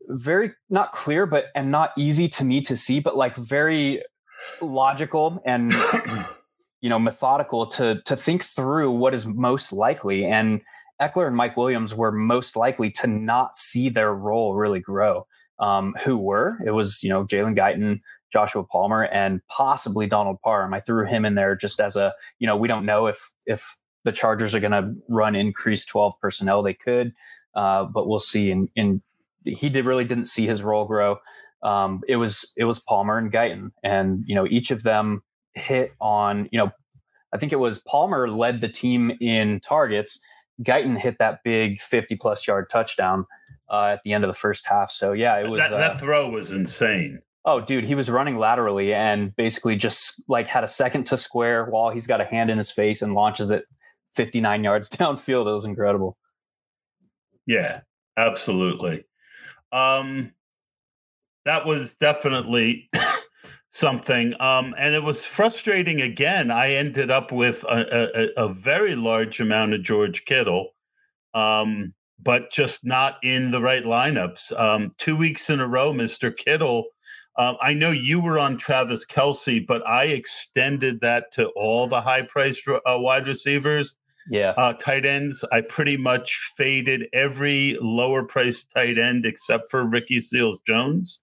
very 0.06 0.52
not 0.70 0.92
clear, 0.92 1.26
but 1.26 1.46
and 1.56 1.72
not 1.72 1.90
easy 1.98 2.28
to 2.28 2.44
me 2.44 2.60
to 2.62 2.76
see, 2.76 3.00
but 3.00 3.16
like 3.16 3.36
very 3.36 4.02
logical 4.60 5.42
and 5.44 5.72
you 6.80 6.88
know 6.88 6.98
methodical 6.98 7.66
to 7.66 8.00
to 8.04 8.16
think 8.16 8.44
through 8.44 8.90
what 8.90 9.14
is 9.14 9.26
most 9.26 9.72
likely. 9.72 10.24
And 10.24 10.62
Ekeler 11.00 11.26
and 11.26 11.36
Mike 11.36 11.56
Williams 11.56 11.94
were 11.94 12.12
most 12.12 12.56
likely 12.56 12.90
to 12.92 13.06
not 13.06 13.54
see 13.54 13.88
their 13.88 14.14
role 14.14 14.54
really 14.54 14.80
grow. 14.80 15.26
Um, 15.58 15.94
who 16.04 16.18
were 16.18 16.58
it 16.66 16.72
was 16.72 17.02
you 17.02 17.08
know 17.08 17.24
Jalen 17.24 17.56
Guyton, 17.56 18.00
Joshua 18.32 18.64
Palmer, 18.64 19.04
and 19.04 19.40
possibly 19.46 20.06
Donald 20.06 20.38
Parham. 20.42 20.74
I 20.74 20.80
threw 20.80 21.06
him 21.06 21.24
in 21.24 21.34
there 21.34 21.54
just 21.54 21.80
as 21.80 21.94
a 21.94 22.14
you 22.38 22.46
know 22.46 22.56
we 22.56 22.68
don't 22.68 22.84
know 22.84 23.06
if 23.06 23.32
if 23.46 23.78
the 24.04 24.12
Chargers 24.12 24.54
are 24.54 24.60
going 24.60 24.72
to 24.72 24.94
run 25.08 25.36
increased 25.36 25.88
twelve 25.88 26.14
personnel. 26.20 26.62
They 26.62 26.74
could, 26.74 27.12
uh, 27.54 27.84
but 27.84 28.08
we'll 28.08 28.20
see. 28.20 28.50
And, 28.50 28.68
and 28.76 29.02
he 29.44 29.68
did 29.68 29.84
really 29.84 30.04
didn't 30.04 30.26
see 30.26 30.46
his 30.46 30.62
role 30.62 30.84
grow. 30.84 31.18
Um, 31.62 32.00
it 32.08 32.16
was 32.16 32.52
it 32.56 32.64
was 32.64 32.80
Palmer 32.80 33.18
and 33.18 33.32
Guyton, 33.32 33.70
and 33.82 34.24
you 34.26 34.34
know 34.34 34.46
each 34.48 34.70
of 34.70 34.82
them 34.82 35.22
hit 35.54 35.92
on 36.00 36.48
you 36.50 36.58
know 36.58 36.72
I 37.32 37.38
think 37.38 37.52
it 37.52 37.58
was 37.58 37.78
Palmer 37.80 38.28
led 38.28 38.60
the 38.60 38.68
team 38.68 39.12
in 39.20 39.60
targets. 39.60 40.24
Guyton 40.62 40.98
hit 40.98 41.18
that 41.18 41.42
big 41.44 41.80
50 41.80 42.16
plus 42.16 42.46
yard 42.46 42.68
touchdown 42.70 43.26
uh, 43.70 43.86
at 43.86 44.02
the 44.04 44.12
end 44.12 44.22
of 44.22 44.28
the 44.28 44.34
first 44.34 44.66
half. 44.66 44.92
So 44.92 45.12
yeah, 45.12 45.38
it 45.38 45.48
was 45.48 45.60
that, 45.60 45.70
that 45.70 45.92
uh, 45.92 45.98
throw 45.98 46.30
was 46.30 46.52
insane. 46.52 47.20
Oh, 47.44 47.60
dude, 47.60 47.84
he 47.84 47.94
was 47.94 48.08
running 48.08 48.38
laterally 48.38 48.94
and 48.94 49.34
basically 49.34 49.74
just 49.74 50.22
like 50.28 50.46
had 50.46 50.62
a 50.62 50.68
second 50.68 51.04
to 51.06 51.16
square 51.16 51.64
while 51.64 51.90
he's 51.90 52.06
got 52.06 52.20
a 52.20 52.24
hand 52.24 52.50
in 52.50 52.58
his 52.58 52.70
face 52.70 53.02
and 53.02 53.14
launches 53.14 53.50
it 53.50 53.64
59 54.14 54.62
yards 54.64 54.88
downfield. 54.88 55.48
It 55.48 55.54
was 55.54 55.64
incredible. 55.64 56.16
Yeah, 57.46 57.80
absolutely. 58.16 59.04
Um, 59.72 60.32
that 61.44 61.66
was 61.66 61.94
definitely 61.94 62.88
something. 63.70 64.34
Um, 64.40 64.74
and 64.78 64.94
it 64.94 65.02
was 65.02 65.24
frustrating 65.24 66.00
again. 66.00 66.50
I 66.50 66.72
ended 66.72 67.10
up 67.10 67.32
with 67.32 67.64
a, 67.64 68.32
a, 68.36 68.44
a 68.44 68.48
very 68.48 68.94
large 68.94 69.40
amount 69.40 69.74
of 69.74 69.82
George 69.82 70.24
Kittle, 70.24 70.70
um, 71.34 71.94
but 72.20 72.52
just 72.52 72.84
not 72.84 73.16
in 73.22 73.50
the 73.50 73.60
right 73.60 73.84
lineups. 73.84 74.58
Um, 74.58 74.94
two 74.98 75.16
weeks 75.16 75.50
in 75.50 75.60
a 75.60 75.68
row, 75.68 75.92
Mr. 75.92 76.36
Kittle. 76.36 76.86
Uh, 77.36 77.54
I 77.62 77.72
know 77.72 77.90
you 77.90 78.20
were 78.20 78.38
on 78.38 78.58
Travis 78.58 79.06
Kelce, 79.06 79.66
but 79.66 79.86
I 79.86 80.04
extended 80.04 81.00
that 81.00 81.32
to 81.32 81.48
all 81.56 81.86
the 81.86 82.02
high 82.02 82.22
priced 82.22 82.68
uh, 82.68 82.78
wide 82.86 83.26
receivers. 83.26 83.96
Yeah. 84.28 84.50
Uh, 84.50 84.74
tight 84.74 85.04
ends, 85.04 85.44
I 85.50 85.62
pretty 85.62 85.96
much 85.96 86.52
faded 86.56 87.08
every 87.12 87.76
lower 87.80 88.22
priced 88.22 88.70
tight 88.70 88.98
end 88.98 89.26
except 89.26 89.70
for 89.70 89.88
Ricky 89.88 90.20
Seals 90.20 90.60
Jones. 90.60 91.21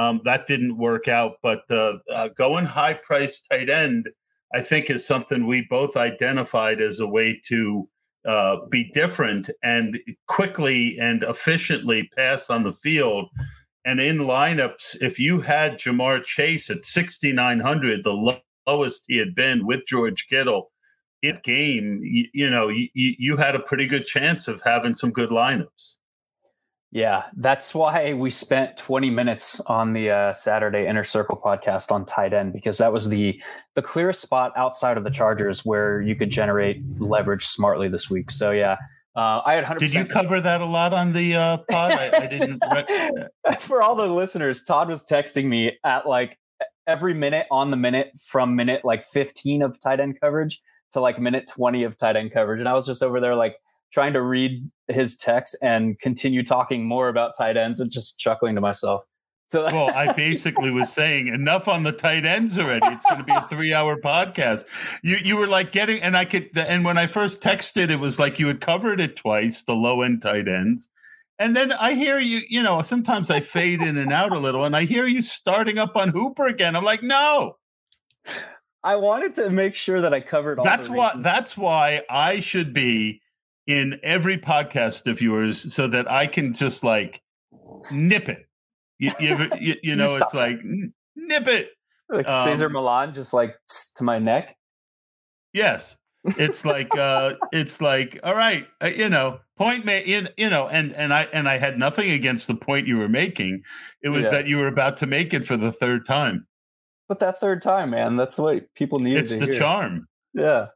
Um, 0.00 0.22
that 0.24 0.46
didn't 0.46 0.78
work 0.78 1.08
out, 1.08 1.34
but 1.42 1.70
uh, 1.70 1.98
uh, 2.10 2.28
going 2.28 2.64
high 2.64 2.94
priced 2.94 3.46
tight 3.50 3.68
end, 3.68 4.08
I 4.54 4.62
think, 4.62 4.88
is 4.88 5.06
something 5.06 5.46
we 5.46 5.66
both 5.68 5.94
identified 5.94 6.80
as 6.80 7.00
a 7.00 7.06
way 7.06 7.38
to 7.48 7.86
uh, 8.24 8.56
be 8.70 8.90
different 8.94 9.50
and 9.62 10.00
quickly 10.26 10.98
and 10.98 11.22
efficiently 11.22 12.08
pass 12.16 12.48
on 12.48 12.62
the 12.62 12.72
field. 12.72 13.28
And 13.84 14.00
in 14.00 14.20
lineups, 14.20 15.02
if 15.02 15.18
you 15.18 15.42
had 15.42 15.78
Ja'Marr 15.78 16.24
Chase 16.24 16.70
at 16.70 16.86
6,900, 16.86 18.02
the 18.02 18.40
lowest 18.66 19.04
he 19.06 19.18
had 19.18 19.34
been 19.34 19.66
with 19.66 19.86
George 19.86 20.28
Kittle, 20.28 20.70
it 21.20 21.42
game, 21.42 22.00
you, 22.02 22.24
you 22.32 22.48
know, 22.48 22.68
you, 22.68 22.88
you 22.94 23.36
had 23.36 23.54
a 23.54 23.60
pretty 23.60 23.86
good 23.86 24.06
chance 24.06 24.48
of 24.48 24.62
having 24.62 24.94
some 24.94 25.10
good 25.10 25.28
lineups. 25.28 25.96
Yeah, 26.92 27.24
that's 27.36 27.72
why 27.72 28.14
we 28.14 28.30
spent 28.30 28.76
20 28.76 29.10
minutes 29.10 29.60
on 29.60 29.92
the 29.92 30.10
uh, 30.10 30.32
Saturday 30.32 30.88
Inner 30.88 31.04
Circle 31.04 31.40
podcast 31.44 31.92
on 31.92 32.04
tight 32.04 32.32
end 32.32 32.52
because 32.52 32.78
that 32.78 32.92
was 32.92 33.08
the 33.08 33.40
the 33.76 33.82
clearest 33.82 34.20
spot 34.20 34.52
outside 34.56 34.96
of 34.96 35.04
the 35.04 35.10
Chargers 35.10 35.64
where 35.64 36.02
you 36.02 36.16
could 36.16 36.30
generate 36.30 36.82
leverage 36.98 37.46
smartly 37.46 37.88
this 37.88 38.10
week. 38.10 38.28
So 38.28 38.50
yeah, 38.50 38.76
uh, 39.14 39.40
I 39.44 39.54
had 39.54 39.62
100 39.62 39.78
Did 39.80 39.94
you 39.94 40.04
cover 40.04 40.40
that 40.40 40.60
a 40.60 40.66
lot 40.66 40.92
on 40.92 41.12
the 41.12 41.36
uh, 41.36 41.56
pod? 41.70 41.92
I, 41.92 42.10
I 42.12 42.26
didn't. 42.26 42.60
For 43.60 43.82
all 43.82 43.94
the 43.94 44.06
listeners, 44.06 44.64
Todd 44.64 44.88
was 44.88 45.04
texting 45.04 45.44
me 45.44 45.78
at 45.84 46.08
like 46.08 46.38
every 46.88 47.14
minute 47.14 47.46
on 47.52 47.70
the 47.70 47.76
minute 47.76 48.10
from 48.26 48.56
minute 48.56 48.84
like 48.84 49.04
15 49.04 49.62
of 49.62 49.78
tight 49.80 50.00
end 50.00 50.18
coverage 50.20 50.60
to 50.92 51.00
like 51.00 51.20
minute 51.20 51.48
20 51.48 51.84
of 51.84 51.96
tight 51.96 52.16
end 52.16 52.32
coverage. 52.32 52.58
And 52.58 52.68
I 52.68 52.74
was 52.74 52.84
just 52.84 53.02
over 53.02 53.20
there 53.20 53.36
like 53.36 53.56
trying 53.92 54.12
to 54.12 54.22
read 54.22 54.70
his 54.88 55.16
text 55.16 55.56
and 55.62 55.98
continue 55.98 56.42
talking 56.42 56.86
more 56.86 57.08
about 57.08 57.36
tight 57.36 57.56
ends 57.56 57.80
and 57.80 57.90
just 57.90 58.18
chuckling 58.18 58.54
to 58.54 58.60
myself. 58.60 59.02
So 59.50 59.64
well, 59.72 59.90
I 59.94 60.12
basically 60.12 60.70
was 60.70 60.92
saying 60.92 61.26
enough 61.26 61.66
on 61.66 61.82
the 61.82 61.92
tight 61.92 62.24
ends 62.24 62.58
already. 62.58 62.86
It's 62.86 63.04
going 63.04 63.18
to 63.18 63.24
be 63.24 63.32
a 63.32 63.42
three-hour 63.48 64.00
podcast. 64.00 64.64
You 65.02 65.16
you 65.16 65.36
were 65.36 65.48
like 65.48 65.72
getting, 65.72 66.00
and 66.02 66.16
I 66.16 66.24
could, 66.24 66.56
and 66.56 66.84
when 66.84 66.96
I 66.96 67.06
first 67.06 67.40
texted, 67.40 67.90
it 67.90 67.98
was 67.98 68.18
like 68.18 68.38
you 68.38 68.46
had 68.46 68.60
covered 68.60 69.00
it 69.00 69.16
twice, 69.16 69.62
the 69.62 69.74
low-end 69.74 70.22
tight 70.22 70.46
ends, 70.46 70.88
and 71.40 71.56
then 71.56 71.72
I 71.72 71.94
hear 71.94 72.20
you. 72.20 72.42
You 72.48 72.62
know, 72.62 72.80
sometimes 72.82 73.28
I 73.28 73.40
fade 73.40 73.82
in 73.82 73.96
and 73.96 74.12
out 74.12 74.32
a 74.32 74.38
little, 74.38 74.64
and 74.64 74.76
I 74.76 74.84
hear 74.84 75.06
you 75.06 75.20
starting 75.20 75.78
up 75.78 75.96
on 75.96 76.10
Hooper 76.10 76.46
again. 76.46 76.76
I'm 76.76 76.84
like, 76.84 77.02
no. 77.02 77.56
I 78.82 78.96
wanted 78.96 79.34
to 79.34 79.50
make 79.50 79.74
sure 79.74 80.00
that 80.00 80.14
I 80.14 80.20
covered 80.20 80.60
all. 80.60 80.64
That's 80.64 80.88
why. 80.88 81.12
That's 81.16 81.56
why 81.56 82.02
I 82.08 82.38
should 82.38 82.72
be 82.72 83.19
in 83.70 84.00
every 84.02 84.38
podcast 84.38 85.10
of 85.10 85.20
yours, 85.20 85.72
so 85.72 85.86
that 85.88 86.10
I 86.10 86.26
can 86.26 86.52
just 86.52 86.82
like 86.84 87.22
nip 87.92 88.28
it. 88.28 88.46
You, 88.98 89.12
you, 89.18 89.48
you, 89.58 89.74
you 89.82 89.96
know, 89.96 90.16
it's 90.16 90.34
like 90.34 90.58
nip 91.16 91.46
it. 91.46 91.70
Like 92.08 92.28
um, 92.28 92.48
Cesar 92.48 92.68
Millan, 92.68 93.14
just 93.14 93.32
like 93.32 93.56
to 93.96 94.04
my 94.04 94.18
neck. 94.18 94.56
Yes, 95.52 95.96
it's 96.24 96.64
like 96.64 96.94
uh 96.96 97.34
it's 97.52 97.80
like 97.80 98.18
all 98.22 98.34
right, 98.34 98.66
uh, 98.82 98.88
you 98.88 99.08
know, 99.08 99.40
point 99.56 99.84
made. 99.84 100.06
You, 100.06 100.28
you 100.36 100.50
know, 100.50 100.68
and 100.68 100.92
and 100.94 101.12
I 101.12 101.26
and 101.32 101.48
I 101.48 101.58
had 101.58 101.78
nothing 101.78 102.10
against 102.10 102.46
the 102.46 102.54
point 102.54 102.86
you 102.86 102.98
were 102.98 103.08
making. 103.08 103.62
It 104.02 104.10
was 104.10 104.26
yeah. 104.26 104.30
that 104.32 104.46
you 104.46 104.58
were 104.58 104.68
about 104.68 104.96
to 104.98 105.06
make 105.06 105.32
it 105.34 105.46
for 105.46 105.56
the 105.56 105.72
third 105.72 106.06
time. 106.06 106.46
But 107.08 107.18
that 107.20 107.40
third 107.40 107.62
time, 107.62 107.90
man, 107.90 108.16
that's 108.16 108.38
what 108.38 108.72
people 108.74 109.00
need. 109.00 109.16
It's 109.16 109.34
the 109.34 109.46
hear. 109.46 109.58
charm. 109.58 110.06
Yeah. 110.34 110.66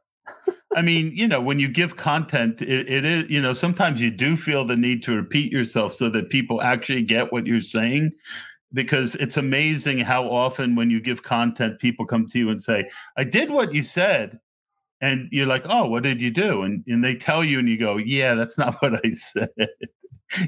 I 0.75 0.81
mean, 0.81 1.11
you 1.15 1.27
know, 1.27 1.39
when 1.39 1.59
you 1.59 1.69
give 1.69 1.95
content, 1.95 2.61
it, 2.61 2.89
it 2.89 3.05
is, 3.05 3.29
you 3.29 3.41
know, 3.41 3.53
sometimes 3.53 4.01
you 4.01 4.11
do 4.11 4.35
feel 4.35 4.65
the 4.65 4.75
need 4.75 5.03
to 5.03 5.15
repeat 5.15 5.51
yourself 5.51 5.93
so 5.93 6.09
that 6.09 6.29
people 6.29 6.61
actually 6.61 7.03
get 7.03 7.31
what 7.31 7.47
you're 7.47 7.61
saying. 7.61 8.11
Because 8.73 9.15
it's 9.15 9.37
amazing 9.37 9.99
how 9.99 10.29
often 10.29 10.75
when 10.75 10.89
you 10.89 10.99
give 10.99 11.23
content, 11.23 11.79
people 11.79 12.05
come 12.05 12.27
to 12.27 12.39
you 12.39 12.49
and 12.49 12.61
say, 12.61 12.89
I 13.15 13.23
did 13.23 13.49
what 13.49 13.73
you 13.73 13.83
said. 13.83 14.39
And 14.99 15.29
you're 15.31 15.45
like, 15.45 15.63
oh, 15.69 15.85
what 15.85 16.03
did 16.03 16.21
you 16.21 16.31
do? 16.31 16.63
And, 16.63 16.83
and 16.87 17.03
they 17.03 17.15
tell 17.15 17.43
you, 17.43 17.59
and 17.59 17.69
you 17.69 17.77
go, 17.77 17.95
yeah, 17.97 18.33
that's 18.33 18.57
not 18.57 18.81
what 18.81 19.05
I 19.05 19.11
said. 19.11 19.49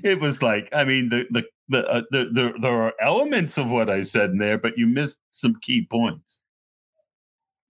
it 0.03 0.19
was 0.19 0.41
like, 0.41 0.67
I 0.73 0.83
mean, 0.83 1.07
the, 1.09 1.25
the, 1.29 1.43
the, 1.69 1.87
uh, 1.87 2.01
the, 2.11 2.25
the, 2.33 2.53
there 2.59 2.71
are 2.71 2.93
elements 2.99 3.57
of 3.57 3.71
what 3.71 3.91
I 3.91 4.01
said 4.01 4.31
in 4.31 4.39
there, 4.39 4.57
but 4.57 4.77
you 4.77 4.87
missed 4.87 5.21
some 5.31 5.55
key 5.61 5.87
points. 5.89 6.41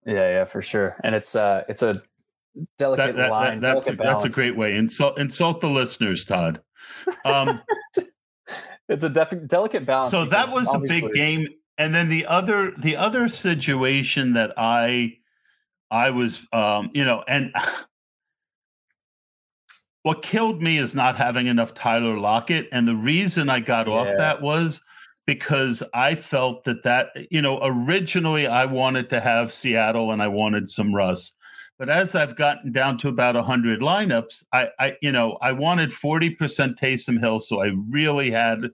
Yeah, 0.07 0.29
yeah, 0.29 0.45
for 0.45 0.61
sure. 0.61 0.95
And 1.03 1.13
it's 1.13 1.35
uh 1.35 1.63
it's 1.67 1.83
a 1.83 2.01
delicate 2.77 3.17
that, 3.17 3.23
that, 3.23 3.31
line. 3.31 3.59
That, 3.59 3.73
delicate 3.73 3.97
that's, 3.97 4.09
a, 4.09 4.13
that's 4.13 4.25
a 4.25 4.29
great 4.29 4.55
way. 4.55 4.75
Insult 4.77 5.19
insult 5.19 5.59
the 5.59 5.67
listeners, 5.67 6.23
Todd. 6.23 6.61
Um, 7.25 7.61
it's 8.89 9.03
a 9.03 9.09
def- 9.09 9.47
delicate 9.47 9.85
balance. 9.85 10.11
So 10.11 10.23
that 10.25 10.53
was 10.53 10.73
a 10.73 10.79
big 10.79 11.11
game. 11.13 11.49
And 11.77 11.93
then 11.93 12.07
the 12.07 12.25
other 12.25 12.71
the 12.77 12.95
other 12.95 13.27
situation 13.27 14.31
that 14.33 14.53
I 14.55 15.17
I 15.91 16.11
was 16.11 16.47
um, 16.53 16.89
you 16.93 17.03
know, 17.03 17.25
and 17.27 17.53
what 20.03 20.21
killed 20.21 20.61
me 20.61 20.77
is 20.77 20.95
not 20.95 21.17
having 21.17 21.47
enough 21.47 21.73
Tyler 21.73 22.17
Lockett. 22.17 22.69
And 22.71 22.87
the 22.87 22.95
reason 22.95 23.49
I 23.49 23.59
got 23.59 23.87
yeah. 23.87 23.93
off 23.93 24.07
that 24.17 24.41
was 24.41 24.81
because 25.27 25.84
I 25.93 26.15
felt 26.15 26.63
that 26.63 26.84
that, 26.84 27.10
you 27.29 27.41
know, 27.41 27.60
originally 27.62 28.48
I 28.48 28.65
wanted 28.65 29.10
to 29.12 29.19
have 29.19 29.53
Seattle 29.53 30.12
and 30.12 30.24
I 30.24 30.29
wanted 30.29 30.69
some 30.69 30.96
Russ. 30.96 31.34
But 31.77 31.89
as 31.89 32.15
I've 32.15 32.36
gotten 32.36 32.72
down 32.72 32.98
to 33.00 33.10
about 33.10 33.36
100 33.36 33.81
lineups, 33.81 34.46
I, 34.53 34.69
I 34.79 34.98
you 35.01 35.12
know, 35.12 35.38
I 35.41 35.51
wanted 35.51 35.91
40% 35.91 36.38
Taysom 36.79 37.19
Hill. 37.19 37.39
So 37.39 37.62
I 37.62 37.74
really 37.89 38.31
had 38.31 38.69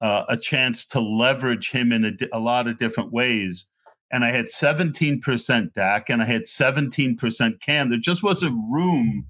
uh, 0.00 0.24
a 0.28 0.36
chance 0.36 0.86
to 0.86 1.00
leverage 1.00 1.70
him 1.70 1.92
in 1.92 2.04
a, 2.06 2.12
a 2.32 2.38
lot 2.38 2.68
of 2.68 2.78
different 2.78 3.12
ways. 3.12 3.68
And 4.12 4.24
I 4.24 4.30
had 4.30 4.46
17% 4.46 5.72
Dak 5.74 6.08
and 6.08 6.22
I 6.22 6.24
had 6.24 6.42
17% 6.42 7.60
Cam. 7.60 7.88
There 7.90 7.98
just 7.98 8.22
wasn't 8.22 8.54
room 8.72 9.26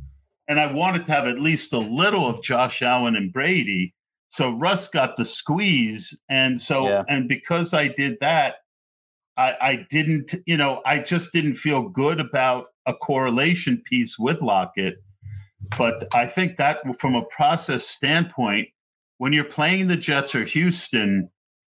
and 0.47 0.61
I 0.61 0.71
wanted 0.71 1.07
to 1.07 1.13
have 1.13 1.27
at 1.27 1.41
least 1.41 1.73
a 1.73 1.79
little 1.79 2.29
of 2.29 2.43
Josh 2.43 2.83
Allen 2.83 3.17
and 3.17 3.33
Brady. 3.33 3.95
So 4.31 4.57
Russ 4.57 4.89
got 4.89 5.17
the 5.17 5.25
squeeze, 5.25 6.19
and 6.29 6.61
so 6.61 6.89
yeah. 6.89 7.03
and 7.09 7.29
because 7.29 7.75
I 7.75 7.89
did 7.89 8.17
that, 8.21 8.57
I, 9.37 9.57
I 9.61 9.87
didn't, 9.91 10.35
you 10.47 10.57
know, 10.57 10.83
I 10.85 10.99
just 10.99 11.33
didn't 11.33 11.55
feel 11.55 11.89
good 11.89 12.21
about 12.21 12.67
a 12.87 12.95
correlation 12.95 13.83
piece 13.85 14.19
with 14.19 14.41
Lockett. 14.41 15.03
But 15.79 16.09
I 16.15 16.27
think 16.27 16.57
that 16.57 16.79
from 16.99 17.15
a 17.15 17.23
process 17.25 17.87
standpoint, 17.87 18.69
when 19.19 19.33
you're 19.33 19.45
playing 19.45 19.87
the 19.87 19.97
Jets 19.97 20.35
or 20.35 20.45
Houston, 20.45 21.31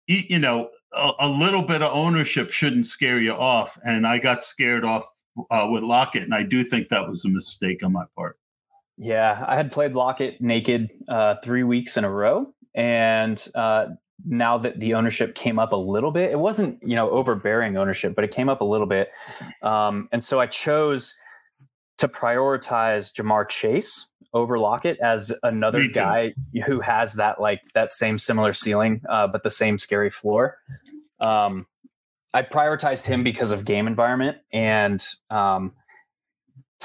you, 0.08 0.40
know, 0.40 0.70
a, 0.94 1.12
a, 1.20 1.30
little 1.30 1.62
bit 1.62 1.82
of 1.82 1.92
ownership 1.92 2.52
shouldn't 2.52 2.86
scare 2.86 3.20
you 3.20 3.34
off. 3.34 3.78
And 3.84 4.06
I 4.06 4.18
got 4.18 4.44
scared 4.44 4.86
off 4.86 5.06
uh, 5.50 5.68
with 5.70 5.84
Lockett, 5.84 6.24
and 6.24 6.36
I 6.36 6.44
do 6.44 6.64
think 6.64 6.90
that 6.90 7.08
was 7.08 7.26
a 7.26 7.30
mistake 7.30 7.84
on 7.84 7.94
my 7.94 8.06
part. 8.16 8.38
Yeah, 8.98 9.44
I 9.48 9.56
had 9.56 9.72
played 9.72 9.94
Lockett 9.94 10.40
naked 10.42 10.90
uh, 11.08 11.36
three 11.44 11.64
weeks 11.64 11.98
in 11.98 12.06
a 12.06 12.10
row, 12.10 12.54
and 12.74 13.46
uh, 13.54 13.88
now 14.26 14.58
that 14.58 14.80
the 14.80 14.94
ownership 14.94 15.36
came 15.36 15.60
up 15.60 15.74
a 15.74 15.78
little 15.78 16.12
bit, 16.12 16.32
it 16.32 16.40
wasn't 16.40 16.80
you 16.82 16.96
know 16.96 17.10
overbearing 17.10 17.78
ownership, 17.78 18.16
but 18.16 18.24
it 18.24 18.32
came 18.32 18.48
up 18.48 18.62
a 18.62 18.66
little 18.66 18.88
bit, 18.88 19.12
um, 19.62 20.08
and 20.12 20.24
so 20.24 20.40
I 20.40 20.48
chose 20.48 21.14
to 21.98 22.08
prioritize 22.08 23.14
Ja'Marr 23.14 23.48
Chase 23.50 24.10
over 24.34 24.60
Lockett 24.60 25.00
as 25.00 25.34
another 25.44 25.88
guy 25.88 26.34
who 26.66 26.82
has 26.82 27.14
that 27.14 27.40
like 27.40 27.62
that 27.74 27.90
same 27.90 28.18
similar 28.18 28.54
ceiling, 28.54 29.02
uh, 29.10 29.28
but 29.28 29.44
the 29.44 29.50
same 29.50 29.78
scary 29.78 30.10
floor. 30.10 30.58
Um, 31.20 31.66
I 32.34 32.42
prioritized 32.42 33.06
him 33.06 33.24
because 33.24 33.52
of 33.52 33.64
game 33.64 33.88
environment 33.88 34.38
and 34.52 35.04
um, 35.30 35.74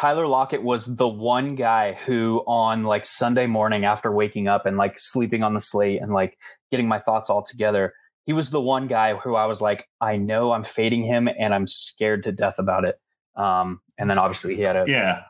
Tyler 0.01 0.27
Lockett 0.27 0.63
was 0.63 0.97
the 0.97 1.07
one 1.07 1.57
guy 1.57 1.93
who 1.93 2.43
on 2.47 2.85
like 2.85 3.05
Sunday 3.05 3.47
morning 3.47 3.85
after 3.85 4.11
waking 4.11 4.49
up 4.49 4.65
and 4.65 4.79
like 4.79 4.99
sleeping 4.99 5.43
on 5.43 5.53
the 5.53 5.61
slate 5.61 6.01
and 6.01 6.11
like 6.15 6.39
getting 6.71 6.89
my 6.89 6.99
thoughts 6.99 7.29
all 7.29 7.43
together, 7.43 7.93
he 8.25 8.33
was 8.33 8.49
the 8.49 8.63
one 8.63 8.87
guy 8.87 9.15
who 9.15 9.35
I 9.35 9.45
was 9.45 9.61
like, 9.61 9.91
I 10.01 10.17
know 10.17 10.53
I'm 10.53 10.65
fading 10.65 11.03
him 11.03 11.29
and 11.39 11.55
I'm 11.55 11.67
scared 11.67 12.23
to 12.23 12.33
death 12.33 12.59
about 12.59 12.87
it. 12.87 12.99
Um, 13.37 13.83
and 13.99 14.09
then 14.09 14.17
obviously 14.17 14.57
he 14.57 14.63
had 14.63 14.75
a 14.75 14.87
yeah. 14.89 15.25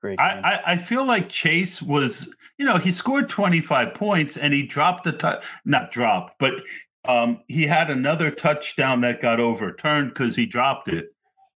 Great 0.00 0.18
I, 0.18 0.40
I, 0.40 0.72
I 0.72 0.76
feel 0.76 1.06
like 1.06 1.28
Chase 1.28 1.80
was, 1.80 2.34
you 2.58 2.64
know, 2.64 2.78
he 2.78 2.90
scored 2.90 3.28
25 3.28 3.94
points 3.94 4.36
and 4.36 4.52
he 4.52 4.64
dropped 4.64 5.04
the 5.04 5.12
touch, 5.12 5.44
not 5.64 5.92
dropped, 5.92 6.34
but 6.40 6.54
um, 7.04 7.38
he 7.46 7.62
had 7.62 7.90
another 7.90 8.32
touchdown 8.32 9.02
that 9.02 9.20
got 9.20 9.38
overturned 9.38 10.08
because 10.08 10.34
he 10.34 10.46
dropped 10.46 10.88
it 10.88 11.10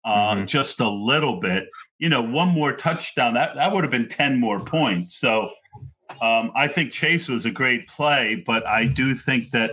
um, 0.04 0.14
mm-hmm. 0.14 0.46
just 0.46 0.80
a 0.80 0.90
little 0.90 1.38
bit 1.38 1.68
you 2.00 2.08
know, 2.08 2.22
one 2.22 2.48
more 2.48 2.72
touchdown, 2.74 3.34
that, 3.34 3.54
that 3.54 3.72
would 3.72 3.84
have 3.84 3.90
been 3.90 4.08
10 4.08 4.40
more 4.40 4.64
points. 4.64 5.14
So 5.14 5.50
um, 6.22 6.50
I 6.56 6.66
think 6.66 6.92
Chase 6.92 7.28
was 7.28 7.44
a 7.44 7.50
great 7.50 7.86
play, 7.86 8.42
but 8.46 8.66
I 8.66 8.86
do 8.86 9.14
think 9.14 9.50
that 9.50 9.70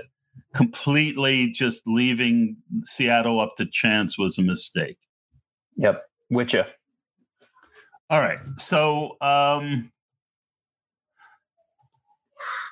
completely 0.53 1.49
just 1.51 1.87
leaving 1.87 2.57
Seattle 2.83 3.39
up 3.39 3.55
to 3.57 3.65
chance 3.65 4.17
was 4.17 4.37
a 4.37 4.41
mistake. 4.41 4.97
Yep. 5.77 6.03
Which 6.27 6.53
you. 6.53 6.63
All 8.09 8.19
right. 8.19 8.39
So 8.57 9.17
um 9.21 9.91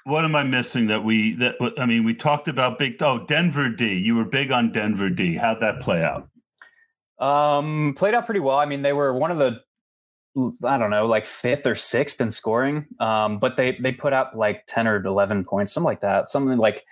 what 0.03 0.23
am 0.23 0.35
I 0.35 0.43
missing 0.43 0.87
that 0.87 1.03
we 1.03 1.35
that 1.35 1.55
I 1.77 1.85
mean 1.85 2.03
we 2.03 2.13
talked 2.13 2.47
about 2.47 2.79
big 2.79 3.01
oh 3.01 3.25
Denver 3.25 3.69
D. 3.69 3.97
You 3.97 4.15
were 4.15 4.25
big 4.25 4.51
on 4.51 4.71
Denver 4.71 5.09
D. 5.09 5.35
How'd 5.35 5.59
that 5.59 5.79
play 5.79 6.03
out? 6.03 6.29
Um, 7.19 7.93
played 7.97 8.13
out 8.13 8.25
pretty 8.25 8.41
well. 8.41 8.57
I 8.57 8.65
mean, 8.65 8.81
they 8.81 8.93
were 8.93 9.13
one 9.13 9.31
of 9.31 9.37
the 9.37 9.61
I 10.65 10.77
don't 10.77 10.89
know, 10.89 11.05
like 11.05 11.25
fifth 11.25 11.65
or 11.65 11.75
sixth 11.75 12.19
in 12.19 12.29
scoring. 12.29 12.87
Um, 12.99 13.39
but 13.39 13.55
they 13.55 13.73
they 13.73 13.91
put 13.91 14.13
up 14.13 14.33
like 14.35 14.65
ten 14.67 14.87
or 14.87 15.03
eleven 15.03 15.45
points, 15.45 15.73
something 15.73 15.85
like 15.85 16.01
that, 16.01 16.27
something 16.27 16.57
like 16.57 16.85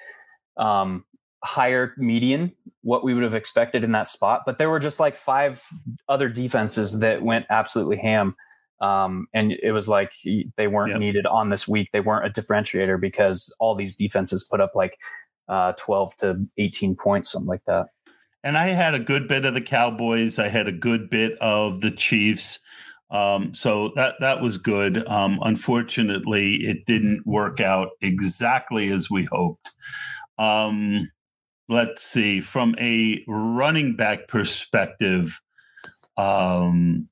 um 0.58 1.04
higher 1.44 1.94
median 1.98 2.54
what 2.84 3.04
we 3.04 3.14
would 3.14 3.24
have 3.24 3.34
expected 3.34 3.84
in 3.84 3.92
that 3.92 4.08
spot. 4.08 4.44
But 4.46 4.58
there 4.58 4.70
were 4.70 4.80
just 4.80 5.00
like 5.00 5.16
five 5.16 5.64
other 6.08 6.30
defenses 6.30 7.00
that 7.00 7.22
went 7.22 7.46
absolutely 7.50 7.98
ham. 7.98 8.36
Um, 8.82 9.28
and 9.34 9.54
it 9.54 9.72
was 9.72 9.88
like 9.88 10.12
they 10.58 10.68
weren't 10.68 10.92
yep. 10.92 11.00
needed 11.00 11.26
on 11.26 11.50
this 11.50 11.68
week. 11.68 11.90
They 11.94 12.02
weren't 12.02 12.26
a 12.26 12.42
differentiator 12.42 13.00
because 13.00 13.54
all 13.60 13.76
these 13.76 13.96
defenses 13.96 14.46
put 14.50 14.60
up 14.60 14.72
like 14.76 14.98
uh, 15.48 15.74
12 15.78 16.18
to 16.18 16.46
18 16.58 16.96
points, 16.96 17.32
something 17.32 17.48
like 17.48 17.64
that 17.68 17.88
and 18.44 18.58
I 18.58 18.68
had 18.70 18.94
a 18.94 19.00
good 19.00 19.28
bit 19.28 19.46
of 19.46 19.54
the 19.54 19.62
Cowboys. 19.62 20.40
I 20.40 20.50
had 20.50 20.68
a 20.68 20.72
good 20.72 21.10
bit 21.10 21.38
of 21.40 21.82
the 21.82 21.92
Chiefs. 21.92 22.60
Um, 23.10 23.54
so 23.54 23.92
that 23.96 24.16
that 24.22 24.42
was 24.42 24.58
good. 24.58 25.08
Um, 25.08 25.40
unfortunately, 25.44 26.56
it 26.66 26.86
didn't 26.86 27.26
work 27.28 27.62
out 27.62 27.90
exactly 28.02 28.92
as 28.92 29.10
we 29.10 29.28
hoped. 29.32 29.70
Um, 30.40 31.12
let's 31.70 32.04
see. 32.04 32.42
From 32.42 32.76
a 32.80 33.24
running 33.28 33.96
back 33.96 34.28
perspective, 34.28 35.40
um, 36.18 37.08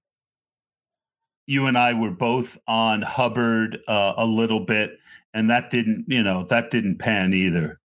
you 1.45 1.65
and 1.65 1.77
I 1.77 1.93
were 1.93 2.11
both 2.11 2.57
on 2.67 3.01
Hubbard 3.01 3.79
uh, 3.87 4.13
a 4.17 4.25
little 4.25 4.61
bit, 4.61 4.97
and 5.33 5.49
that 5.49 5.69
didn't, 5.69 6.05
you 6.07 6.23
know, 6.23 6.45
that 6.45 6.71
didn't 6.71 6.97
pan 6.97 7.33
either. 7.33 7.80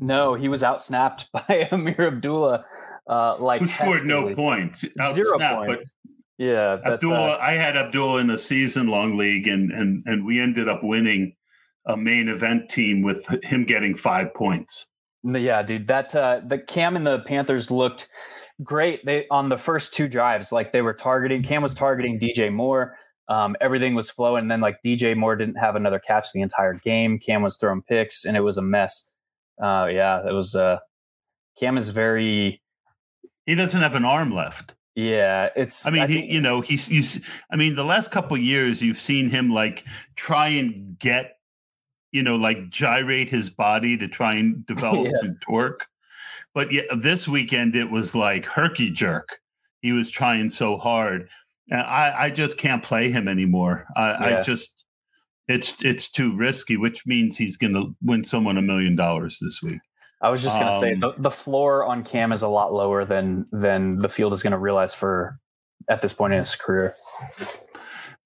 No, 0.00 0.34
he 0.34 0.48
was 0.48 0.62
outsnapped 0.62 1.30
by 1.32 1.68
Amir 1.70 2.08
Abdullah. 2.08 2.64
Uh, 3.06 3.36
like 3.38 3.60
who 3.60 3.68
scored 3.68 4.06
no 4.06 4.34
points, 4.34 4.84
zero 5.12 5.38
points. 5.38 5.94
Yeah, 6.38 6.78
Abdullah. 6.84 7.34
Uh, 7.34 7.38
I 7.40 7.52
had 7.52 7.76
Abdullah 7.76 8.20
in 8.20 8.30
a 8.30 8.38
season-long 8.38 9.16
league, 9.16 9.46
and 9.46 9.70
and 9.70 10.02
and 10.06 10.24
we 10.24 10.40
ended 10.40 10.68
up 10.68 10.82
winning 10.82 11.36
a 11.86 11.96
main 11.96 12.28
event 12.28 12.68
team 12.68 13.02
with 13.02 13.26
him 13.44 13.64
getting 13.64 13.94
five 13.94 14.34
points. 14.34 14.86
Yeah, 15.22 15.62
dude, 15.62 15.86
that 15.88 16.14
uh, 16.14 16.40
the 16.44 16.58
Cam 16.58 16.96
and 16.96 17.06
the 17.06 17.20
Panthers 17.20 17.70
looked 17.70 18.08
great. 18.62 19.04
They 19.04 19.26
on 19.30 19.48
the 19.48 19.58
first 19.58 19.94
two 19.94 20.08
drives, 20.08 20.50
like 20.50 20.72
they 20.72 20.82
were 20.82 20.94
targeting. 20.94 21.42
Cam 21.42 21.62
was 21.62 21.74
targeting 21.74 22.18
DJ 22.18 22.52
Moore. 22.52 22.96
Um, 23.28 23.56
everything 23.60 23.94
was 23.94 24.10
flowing, 24.10 24.42
and 24.42 24.50
then 24.50 24.60
like 24.60 24.78
DJ 24.84 25.16
Moore 25.16 25.36
didn't 25.36 25.56
have 25.56 25.76
another 25.76 25.98
catch 25.98 26.32
the 26.32 26.42
entire 26.42 26.74
game. 26.74 27.18
Cam 27.18 27.42
was 27.42 27.56
throwing 27.56 27.82
picks, 27.82 28.24
and 28.24 28.36
it 28.36 28.40
was 28.40 28.58
a 28.58 28.62
mess. 28.62 29.10
Uh, 29.60 29.88
yeah, 29.90 30.26
it 30.26 30.32
was. 30.32 30.54
Uh, 30.54 30.78
Cam 31.58 31.76
is 31.76 31.90
very. 31.90 32.60
He 33.46 33.54
doesn't 33.54 33.80
have 33.80 33.94
an 33.94 34.04
arm 34.04 34.34
left. 34.34 34.74
Yeah, 34.94 35.50
it's. 35.56 35.86
I 35.86 35.90
mean, 35.90 36.02
I 36.02 36.06
he, 36.06 36.14
think, 36.14 36.32
you 36.32 36.40
know, 36.40 36.60
he's. 36.60 36.90
You, 36.90 37.02
I 37.50 37.56
mean, 37.56 37.74
the 37.74 37.84
last 37.84 38.10
couple 38.10 38.36
years, 38.36 38.82
you've 38.82 39.00
seen 39.00 39.28
him 39.28 39.50
like 39.50 39.84
try 40.16 40.48
and 40.48 40.98
get, 40.98 41.38
you 42.12 42.22
know, 42.22 42.36
like 42.36 42.70
gyrate 42.70 43.30
his 43.30 43.50
body 43.50 43.96
to 43.96 44.08
try 44.08 44.34
and 44.34 44.66
develop 44.66 45.06
yeah. 45.06 45.18
some 45.20 45.38
torque. 45.40 45.86
But 46.54 46.72
yeah, 46.72 46.82
this 46.96 47.26
weekend 47.26 47.74
it 47.74 47.90
was 47.90 48.14
like 48.14 48.46
herky 48.46 48.90
jerk. 48.90 49.40
He 49.82 49.92
was 49.92 50.08
trying 50.08 50.48
so 50.48 50.76
hard. 50.76 51.28
I, 51.72 52.12
I 52.16 52.30
just 52.30 52.58
can't 52.58 52.82
play 52.82 53.10
him 53.10 53.26
anymore. 53.26 53.86
I, 53.96 54.10
yeah. 54.10 54.38
I 54.38 54.42
just 54.42 54.84
it's 55.48 55.82
it's 55.84 56.10
too 56.10 56.34
risky, 56.36 56.76
which 56.76 57.06
means 57.06 57.36
he's 57.36 57.56
going 57.56 57.74
to 57.74 57.94
win 58.02 58.24
someone 58.24 58.56
a 58.56 58.62
million 58.62 58.96
dollars 58.96 59.38
this 59.40 59.60
week. 59.62 59.80
I 60.20 60.30
was 60.30 60.42
just 60.42 60.58
going 60.58 60.70
to 60.70 60.74
um, 60.74 60.80
say 60.80 60.94
the, 60.94 61.12
the 61.18 61.30
floor 61.30 61.84
on 61.84 62.02
Cam 62.02 62.32
is 62.32 62.42
a 62.42 62.48
lot 62.48 62.72
lower 62.72 63.04
than 63.04 63.46
than 63.52 63.98
the 63.98 64.08
field 64.08 64.32
is 64.32 64.42
going 64.42 64.52
to 64.52 64.58
realize 64.58 64.94
for 64.94 65.38
at 65.88 66.00
this 66.00 66.14
point 66.14 66.32
in 66.32 66.38
his 66.38 66.56
career. 66.56 66.94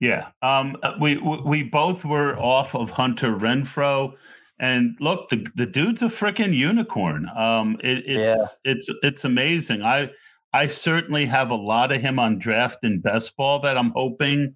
Yeah, 0.00 0.28
um, 0.42 0.76
uh, 0.84 0.92
we 1.00 1.16
we 1.16 1.64
both 1.64 2.04
were 2.04 2.38
off 2.38 2.76
of 2.76 2.90
Hunter 2.90 3.34
Renfrow, 3.34 4.12
and 4.60 4.96
look, 5.00 5.28
the 5.30 5.44
the 5.56 5.66
dude's 5.66 6.02
a 6.02 6.06
freaking 6.06 6.54
unicorn. 6.54 7.28
Um, 7.36 7.78
it, 7.82 8.04
it's 8.06 8.60
yeah. 8.64 8.72
it's 8.72 8.88
it's 9.02 9.24
amazing. 9.24 9.82
I 9.82 10.10
I 10.52 10.68
certainly 10.68 11.26
have 11.26 11.50
a 11.50 11.56
lot 11.56 11.90
of 11.90 12.00
him 12.00 12.20
on 12.20 12.38
draft 12.38 12.78
and 12.84 13.02
best 13.02 13.36
ball 13.36 13.58
that 13.60 13.76
I'm 13.76 13.90
hoping 13.90 14.54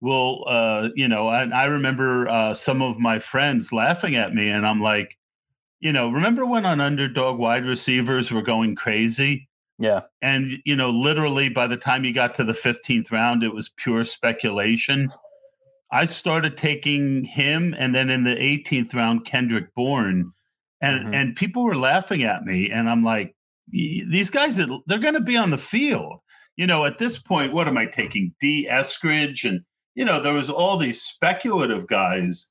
will 0.00 0.44
uh 0.46 0.88
you 0.94 1.06
know 1.06 1.28
I, 1.28 1.44
I 1.44 1.64
remember 1.64 2.28
uh 2.28 2.54
some 2.54 2.80
of 2.80 2.98
my 2.98 3.18
friends 3.18 3.72
laughing 3.72 4.16
at 4.16 4.34
me 4.34 4.48
and 4.48 4.66
i'm 4.66 4.80
like 4.80 5.18
you 5.80 5.92
know 5.92 6.10
remember 6.10 6.46
when 6.46 6.66
on 6.66 6.80
underdog 6.80 7.38
wide 7.38 7.64
receivers 7.64 8.30
were 8.30 8.42
going 8.42 8.76
crazy? 8.76 9.48
Yeah. 9.78 10.02
And 10.20 10.58
you 10.64 10.76
know 10.76 10.90
literally 10.90 11.48
by 11.48 11.66
the 11.66 11.76
time 11.76 12.04
you 12.04 12.12
got 12.12 12.34
to 12.34 12.44
the 12.44 12.52
15th 12.52 13.10
round 13.10 13.42
it 13.42 13.54
was 13.54 13.70
pure 13.70 14.04
speculation. 14.04 15.08
I 15.90 16.04
started 16.04 16.56
taking 16.56 17.24
him 17.24 17.74
and 17.76 17.94
then 17.94 18.10
in 18.10 18.22
the 18.22 18.36
18th 18.36 18.94
round 18.94 19.24
kendrick 19.24 19.74
bourne 19.74 20.32
and 20.80 21.00
mm-hmm. 21.00 21.14
and 21.14 21.36
people 21.36 21.64
were 21.64 21.76
laughing 21.76 22.22
at 22.22 22.44
me 22.44 22.70
and 22.70 22.88
i'm 22.88 23.02
like 23.02 23.34
these 23.72 24.30
guys 24.30 24.56
they're 24.86 24.98
going 24.98 25.14
to 25.14 25.20
be 25.20 25.36
on 25.36 25.50
the 25.50 25.58
field. 25.58 26.20
You 26.56 26.66
know 26.66 26.84
at 26.84 26.98
this 26.98 27.18
point 27.18 27.54
what 27.54 27.68
am 27.68 27.78
i 27.78 27.86
taking 27.86 28.34
Dee 28.38 28.68
Eskridge 28.70 29.48
and 29.48 29.62
you 30.00 30.06
know, 30.06 30.18
there 30.18 30.32
was 30.32 30.48
all 30.48 30.78
these 30.78 31.02
speculative 31.02 31.86
guys. 31.86 32.48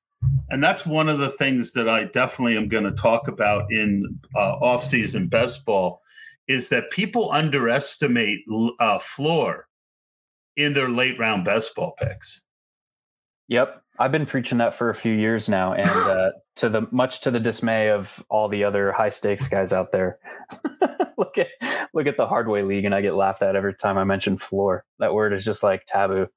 And 0.51 0.63
that's 0.63 0.85
one 0.85 1.09
of 1.09 1.17
the 1.17 1.31
things 1.31 1.73
that 1.73 1.89
I 1.89 2.03
definitely 2.03 2.55
am 2.55 2.69
going 2.69 2.83
to 2.83 2.91
talk 2.91 3.27
about 3.27 3.71
in 3.71 4.19
uh, 4.35 4.53
off-season 4.57 5.29
best 5.29 5.65
ball 5.65 5.99
is 6.47 6.69
that 6.69 6.91
people 6.91 7.31
underestimate 7.31 8.41
uh, 8.79 8.99
floor 8.99 9.65
in 10.57 10.73
their 10.73 10.89
late 10.89 11.17
round 11.17 11.43
best 11.43 11.73
ball 11.73 11.95
picks. 11.99 12.43
Yep, 13.47 13.81
I've 13.97 14.12
been 14.12 14.27
preaching 14.27 14.59
that 14.59 14.75
for 14.75 14.91
a 14.91 14.95
few 14.95 15.13
years 15.13 15.49
now, 15.49 15.73
and 15.73 15.89
uh, 15.89 16.29
to 16.57 16.69
the 16.69 16.88
much 16.91 17.21
to 17.21 17.31
the 17.31 17.39
dismay 17.39 17.89
of 17.89 18.23
all 18.29 18.47
the 18.47 18.63
other 18.63 18.91
high 18.91 19.09
stakes 19.09 19.47
guys 19.47 19.73
out 19.73 19.91
there. 19.91 20.19
look 21.17 21.39
at 21.39 21.47
look 21.95 22.05
at 22.05 22.15
the 22.15 22.27
hardway 22.27 22.62
league, 22.62 22.85
and 22.85 22.93
I 22.93 23.01
get 23.01 23.15
laughed 23.15 23.41
at 23.41 23.55
every 23.55 23.73
time 23.73 23.97
I 23.97 24.03
mention 24.03 24.38
floor. 24.38 24.85
That 24.99 25.15
word 25.15 25.33
is 25.33 25.43
just 25.43 25.63
like 25.63 25.88
taboo. 25.88 26.27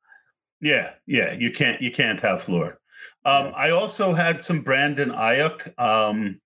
Yeah, 0.62 0.92
yeah, 1.06 1.34
you 1.34 1.50
can't 1.50 1.82
you 1.82 1.90
can't 1.90 2.20
have 2.20 2.42
floor. 2.42 2.78
Um, 3.24 3.52
I 3.54 3.70
also 3.70 4.14
had 4.14 4.42
some 4.42 4.60
Brandon 4.60 5.10
Aiyuk. 5.10 5.72
Um, 5.78 6.40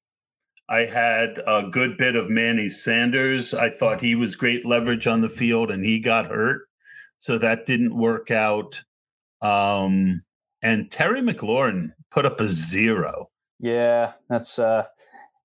I 0.69 0.81
had 0.81 1.41
a 1.47 1.65
good 1.71 1.97
bit 1.97 2.17
of 2.17 2.31
Manny 2.31 2.69
Sanders. 2.69 3.55
I 3.55 3.71
thought 3.71 4.01
he 4.01 4.15
was 4.15 4.35
great 4.35 4.67
leverage 4.67 5.07
on 5.07 5.21
the 5.21 5.29
field, 5.29 5.71
and 5.71 5.85
he 5.85 6.01
got 6.01 6.27
hurt, 6.27 6.63
so 7.19 7.39
that 7.39 7.67
didn't 7.67 7.97
work 7.97 8.31
out. 8.31 8.83
Um, 9.43 10.23
and 10.63 10.91
Terry 10.91 11.21
McLaurin 11.21 11.93
put 12.11 12.25
up 12.25 12.41
a 12.41 12.49
zero. 12.49 13.31
Yeah, 13.61 14.13
that's 14.31 14.59
uh, 14.59 14.87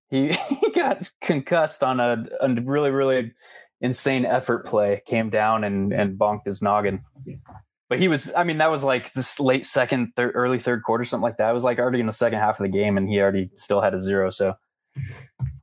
he 0.10 0.32
he 0.62 0.72
got 0.72 1.12
concussed 1.20 1.84
on 1.84 2.00
a, 2.00 2.26
a 2.40 2.50
really 2.54 2.92
really 2.92 3.34
insane 3.82 4.26
effort 4.26 4.66
play. 4.66 5.02
Came 5.06 5.30
down 5.30 5.66
and 5.66 5.92
and 5.92 6.18
bonked 6.18 6.46
his 6.46 6.62
noggin. 6.62 7.02
But 7.92 8.00
he 8.00 8.08
was, 8.08 8.34
I 8.38 8.46
mean, 8.46 8.60
that 8.60 8.72
was 8.72 8.86
like 8.86 9.12
this 9.12 9.38
late 9.38 9.66
second, 9.66 10.14
third, 10.16 10.32
early 10.34 10.60
third 10.60 10.82
quarter, 10.84 11.04
something 11.04 11.24
like 11.24 11.36
that. 11.36 11.50
It 11.50 11.54
was 11.54 11.66
like 11.66 11.78
already 11.78 12.00
in 12.00 12.06
the 12.06 12.14
second 12.14 12.40
half 12.40 12.58
of 12.58 12.64
the 12.64 12.70
game, 12.70 12.98
and 12.98 13.10
he 13.10 13.20
already 13.20 13.50
still 13.56 13.82
had 13.82 13.94
a 13.94 14.00
zero. 14.00 14.30
So, 14.30 14.56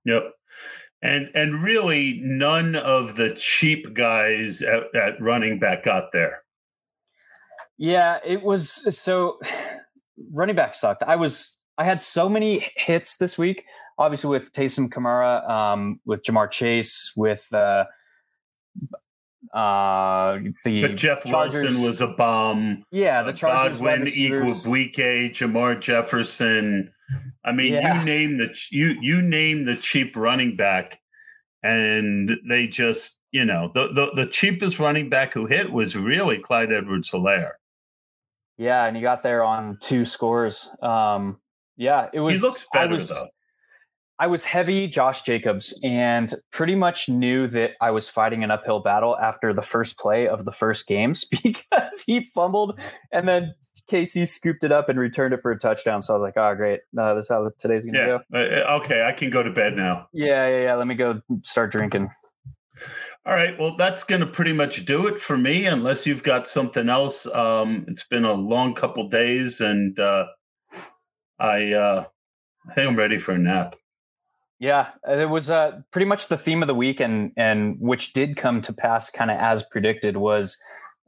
yep. 0.04 0.24
And 1.00 1.30
and 1.34 1.62
really, 1.62 2.20
none 2.22 2.74
of 2.76 3.16
the 3.16 3.34
cheap 3.38 3.94
guys 3.94 4.60
at, 4.60 4.94
at 4.94 5.18
running 5.22 5.58
back 5.58 5.84
got 5.84 6.12
there. 6.12 6.42
Yeah, 7.78 8.18
it 8.22 8.42
was 8.42 8.94
so. 8.94 9.40
Running 10.30 10.54
back 10.54 10.74
sucked. 10.74 11.04
I 11.04 11.16
was 11.16 11.56
I 11.78 11.84
had 11.84 12.02
so 12.02 12.28
many 12.28 12.66
hits 12.76 13.16
this 13.16 13.38
week. 13.38 13.64
Obviously, 13.96 14.28
with 14.28 14.52
Taysom 14.52 14.90
Kamara, 14.90 15.48
um, 15.48 15.98
with 16.04 16.24
Ja'Marr 16.24 16.50
Chase, 16.50 17.10
with 17.16 17.50
uh, 17.54 17.84
uh, 19.52 20.38
the 20.64 20.82
but 20.82 20.96
Jeff 20.96 21.24
Chargers. 21.24 21.62
Wilson 21.62 21.86
was 21.86 22.00
a 22.00 22.08
bomb. 22.08 22.84
Yeah, 22.90 23.22
the 23.22 23.32
Chargers. 23.32 23.78
Godwin, 23.78 24.06
Igwebuike, 24.06 25.30
Jermar 25.30 25.80
Jefferson. 25.80 26.92
I 27.44 27.52
mean, 27.52 27.72
Yeah. 27.74 27.98
you 28.00 28.04
name 28.04 28.38
the 28.38 28.54
you 28.70 28.96
you 29.00 29.22
name 29.22 29.64
the 29.64 29.76
cheap 29.76 30.16
running 30.16 30.56
back, 30.56 30.98
and 31.62 32.38
they 32.48 32.66
just 32.66 33.20
you 33.32 33.44
know 33.44 33.70
the 33.74 33.88
the, 33.92 34.10
the 34.14 34.26
cheapest 34.26 34.78
running 34.78 35.08
back 35.08 35.32
who 35.32 35.46
hit 35.46 35.72
was 35.72 35.96
really 35.96 36.38
Clyde 36.38 36.72
Edwards-Helaire. 36.72 37.52
Yeah, 38.58 38.84
and 38.86 38.96
he 38.96 39.02
got 39.02 39.22
there 39.22 39.44
on 39.44 39.78
two 39.80 40.04
scores. 40.04 40.74
Um, 40.82 41.38
yeah, 41.76 42.08
it 42.12 42.20
was. 42.20 42.36
He 42.36 42.42
looks 42.42 42.66
I 42.74 42.78
better 42.78 42.92
was, 42.92 43.08
though. 43.08 43.28
I 44.20 44.26
was 44.26 44.44
heavy 44.44 44.88
Josh 44.88 45.22
Jacobs 45.22 45.78
and 45.84 46.34
pretty 46.50 46.74
much 46.74 47.08
knew 47.08 47.46
that 47.48 47.72
I 47.80 47.92
was 47.92 48.08
fighting 48.08 48.42
an 48.42 48.50
uphill 48.50 48.80
battle 48.80 49.16
after 49.16 49.52
the 49.52 49.62
first 49.62 49.96
play 49.96 50.26
of 50.26 50.44
the 50.44 50.50
first 50.52 50.88
games 50.88 51.24
because 51.42 52.02
he 52.04 52.22
fumbled 52.24 52.80
and 53.12 53.28
then 53.28 53.54
KC 53.90 54.26
scooped 54.26 54.64
it 54.64 54.72
up 54.72 54.88
and 54.88 54.98
returned 54.98 55.34
it 55.34 55.40
for 55.40 55.52
a 55.52 55.58
touchdown. 55.58 56.02
So 56.02 56.12
I 56.12 56.16
was 56.16 56.22
like, 56.22 56.34
oh, 56.36 56.54
great. 56.56 56.80
No, 56.92 57.14
this 57.14 57.26
is 57.26 57.28
how 57.30 57.48
today's 57.58 57.84
going 57.86 57.94
to 57.94 58.00
Yeah. 58.00 58.18
go. 58.32 58.66
Uh, 58.66 58.80
okay, 58.80 59.04
I 59.06 59.12
can 59.12 59.30
go 59.30 59.42
to 59.42 59.50
bed 59.50 59.76
now. 59.76 60.08
Yeah, 60.12 60.48
yeah, 60.48 60.62
yeah. 60.64 60.74
Let 60.74 60.88
me 60.88 60.94
go 60.96 61.20
start 61.44 61.70
drinking. 61.70 62.10
All 63.24 63.34
right. 63.34 63.58
Well, 63.58 63.76
that's 63.76 64.04
going 64.04 64.20
to 64.20 64.26
pretty 64.26 64.52
much 64.52 64.84
do 64.84 65.06
it 65.06 65.18
for 65.18 65.36
me, 65.36 65.66
unless 65.66 66.06
you've 66.06 66.22
got 66.22 66.48
something 66.48 66.88
else. 66.88 67.26
Um, 67.26 67.84
it's 67.88 68.04
been 68.04 68.24
a 68.24 68.32
long 68.32 68.74
couple 68.74 69.08
days, 69.08 69.60
and 69.60 69.98
uh, 69.98 70.26
I 71.38 71.72
uh, 71.72 72.04
I 72.68 72.74
think 72.74 72.88
I'm 72.88 72.96
ready 72.96 73.18
for 73.18 73.32
a 73.32 73.38
nap. 73.38 73.74
Yeah, 74.60 74.90
it 75.08 75.30
was 75.30 75.50
uh, 75.50 75.80
pretty 75.92 76.06
much 76.06 76.28
the 76.28 76.36
theme 76.36 76.62
of 76.62 76.68
the 76.68 76.74
week, 76.74 77.00
and 77.00 77.32
and 77.36 77.76
which 77.78 78.12
did 78.12 78.36
come 78.36 78.60
to 78.62 78.72
pass, 78.72 79.08
kind 79.10 79.30
of 79.30 79.38
as 79.38 79.62
predicted, 79.62 80.16
was 80.16 80.56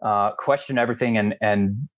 uh, 0.03 0.33
question 0.33 0.79
everything 0.79 1.19
and 1.19 1.35
and 1.41 1.89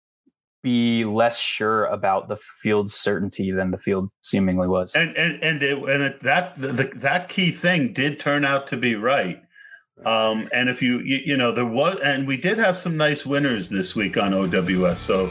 be 0.63 1.05
less 1.05 1.41
sure 1.41 1.87
about 1.87 2.29
the 2.29 2.37
field's 2.37 2.95
certainty 2.95 3.51
than 3.51 3.73
the 3.73 3.79
field 3.79 4.11
seemingly 4.23 4.69
was. 4.69 4.95
And 4.95 5.17
and 5.17 5.43
and 5.43 5.63
it, 5.63 5.77
and 5.77 6.03
it, 6.03 6.23
that 6.23 6.57
the, 6.57 6.69
the, 6.69 6.85
that 6.97 7.29
key 7.29 7.51
thing 7.51 7.93
did 7.93 8.21
turn 8.21 8.45
out 8.45 8.67
to 8.69 8.77
be 8.77 8.95
right. 8.95 9.43
Um, 10.07 10.49
and 10.53 10.69
if 10.69 10.81
you, 10.81 11.01
you 11.01 11.21
you 11.25 11.37
know 11.37 11.53
there 11.53 11.67
was 11.67 11.99
and 12.01 12.27
we 12.27 12.37
did 12.37 12.59
have 12.59 12.79
some 12.79 12.97
nice 12.97 13.27
winners 13.27 13.69
this 13.69 13.95
week 13.95 14.17
on 14.17 14.33
OWS. 14.33 15.01
So 15.01 15.31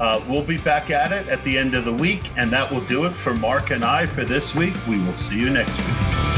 uh, 0.00 0.22
we'll 0.28 0.44
be 0.44 0.58
back 0.58 0.90
at 0.90 1.12
it 1.12 1.28
at 1.28 1.42
the 1.44 1.58
end 1.58 1.74
of 1.74 1.84
the 1.84 1.92
week, 1.92 2.22
and 2.36 2.50
that 2.50 2.70
will 2.70 2.82
do 2.82 3.04
it 3.04 3.12
for 3.12 3.34
Mark 3.34 3.70
and 3.70 3.84
I 3.84 4.06
for 4.06 4.24
this 4.24 4.54
week. 4.54 4.74
We 4.86 4.98
will 5.04 5.16
see 5.16 5.38
you 5.38 5.50
next 5.50 5.78
week. 5.78 6.37